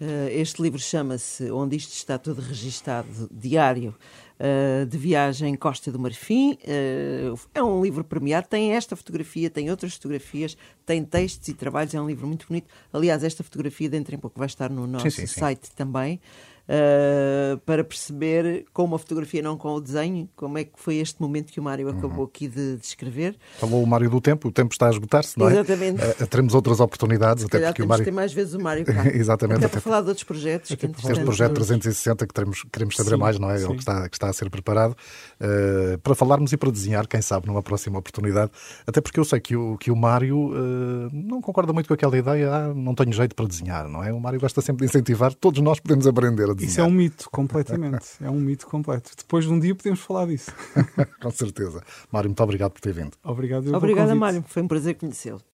Eh, 0.00 0.40
este 0.40 0.62
livro 0.62 0.78
chama-se 0.78 1.50
Onde 1.50 1.76
Isto 1.76 1.92
Está 1.92 2.16
Tudo 2.16 2.40
Registado, 2.40 3.28
Diário 3.30 3.94
eh, 4.38 4.86
de 4.86 4.96
Viagem 4.96 5.54
Costa 5.54 5.92
do 5.92 5.98
Marfim. 5.98 6.56
Eh, 6.64 7.30
é 7.54 7.62
um 7.62 7.82
livro 7.82 8.02
premiado, 8.02 8.48
tem 8.48 8.72
esta 8.72 8.96
fotografia, 8.96 9.50
tem 9.50 9.70
outras 9.70 9.94
fotografias, 9.94 10.56
tem 10.86 11.04
textos 11.04 11.46
e 11.48 11.52
trabalhos, 11.52 11.94
é 11.94 12.00
um 12.00 12.06
livro 12.06 12.26
muito 12.26 12.46
bonito. 12.48 12.66
Aliás, 12.90 13.22
esta 13.22 13.44
fotografia 13.44 13.90
dentro 13.90 14.14
em 14.14 14.18
pouco 14.18 14.38
vai 14.38 14.46
estar 14.46 14.70
no 14.70 14.86
nosso 14.86 15.10
sim, 15.10 15.26
sim. 15.26 15.40
site 15.40 15.70
também. 15.72 16.18
Eh, 16.72 17.58
para 17.66 17.82
perceber 17.82 18.64
com 18.72 18.84
uma 18.84 18.96
fotografia, 18.96 19.42
não 19.42 19.56
com 19.56 19.74
o 19.74 19.80
desenho, 19.80 20.28
como 20.36 20.56
é 20.56 20.62
que 20.62 20.72
foi 20.76 20.98
este 20.98 21.20
momento 21.20 21.52
que 21.52 21.58
o 21.58 21.62
Mário 21.64 21.88
Uhum. 21.88 21.98
acabou 21.98 22.24
aqui 22.26 22.46
de 22.46 22.76
descrever. 22.76 23.36
Falou 23.58 23.82
o 23.82 23.86
Mário 23.86 24.08
do 24.08 24.20
tempo, 24.20 24.46
o 24.48 24.52
tempo 24.52 24.72
está 24.72 24.86
a 24.86 24.90
esgotar-se, 24.90 25.36
não 25.36 25.48
é? 25.48 25.52
Exatamente. 25.54 26.00
Eh, 26.00 26.26
teremos 26.26 26.54
outras 26.54 26.78
oportunidades, 26.78 27.44
até 27.44 27.58
porque 27.58 27.70
o 27.70 27.74
temos 27.74 27.82
que 27.82 27.88
Mário. 27.88 28.04
ter 28.04 28.10
mais 28.12 28.32
vezes 28.32 28.54
o 28.54 28.60
Mário. 28.60 28.84
Exatamente, 29.12 29.56
Até 29.58 29.66
até 29.66 29.72
para 29.72 29.80
falar 29.80 30.02
de 30.02 30.08
outros 30.08 30.22
projetos. 30.24 30.70
Até 30.70 30.86
Este 30.86 31.24
projeto 31.24 31.54
360 31.54 32.26
que 32.26 32.32
teremos, 32.34 32.64
queremos 32.72 32.94
saber 32.94 33.10
Sim, 33.10 33.16
mais, 33.16 33.38
não 33.38 33.50
é? 33.50 33.58
sim. 33.58 33.64
Ele 33.64 33.74
que 33.74 33.80
está, 33.80 34.08
que 34.08 34.14
está 34.16 34.28
a 34.28 34.32
ser 34.32 34.48
preparado 34.48 34.94
eh, 35.40 35.98
para 36.02 36.14
falarmos 36.14 36.52
e 36.52 36.56
para 36.56 36.70
desenhar, 36.70 37.08
quem 37.08 37.20
sabe, 37.20 37.48
numa 37.48 37.62
próxima 37.62 37.98
oportunidade. 37.98 38.52
Até 38.86 39.00
porque 39.00 39.18
eu 39.18 39.24
sei 39.24 39.40
que 39.40 39.56
o, 39.56 39.76
que 39.76 39.90
o 39.90 39.96
Mário 39.96 40.50
não 41.12 41.40
concorda 41.40 41.72
muito 41.72 41.88
com 41.88 41.94
aquela 41.94 42.16
ideia, 42.16 42.52
ah, 42.52 42.74
não 42.74 42.94
tenho 42.94 43.12
jeito 43.12 43.34
para 43.34 43.46
desenhar, 43.46 43.88
não 43.88 44.04
é? 44.04 44.12
O 44.12 44.20
Mário 44.20 44.38
gosta 44.38 44.60
sempre 44.60 44.86
de 44.86 44.90
incentivar, 44.90 45.34
todos 45.34 45.60
nós 45.60 45.80
podemos 45.80 46.06
aprender 46.06 46.48
a 46.50 46.54
desenhar. 46.60 46.70
Isso 46.70 46.80
é 46.80 46.84
um 46.84 46.90
mito, 46.90 47.30
completamente. 47.30 48.06
é 48.20 48.30
um 48.30 48.40
mito 48.40 48.66
completo. 48.66 49.10
Depois 49.16 49.44
de 49.44 49.52
um 49.52 49.58
dia 49.58 49.74
podemos 49.74 50.00
falar 50.00 50.26
disso. 50.26 50.52
Com 51.20 51.30
certeza. 51.30 51.82
Mário, 52.10 52.28
muito 52.28 52.42
obrigado 52.42 52.72
por 52.72 52.80
ter 52.80 52.92
vindo. 52.92 53.12
Obrigado. 53.24 53.74
Obrigada. 53.74 54.14
Mário. 54.14 54.44
Foi 54.46 54.62
um 54.62 54.68
prazer 54.68 54.94
conhecê-lo. 54.94 55.40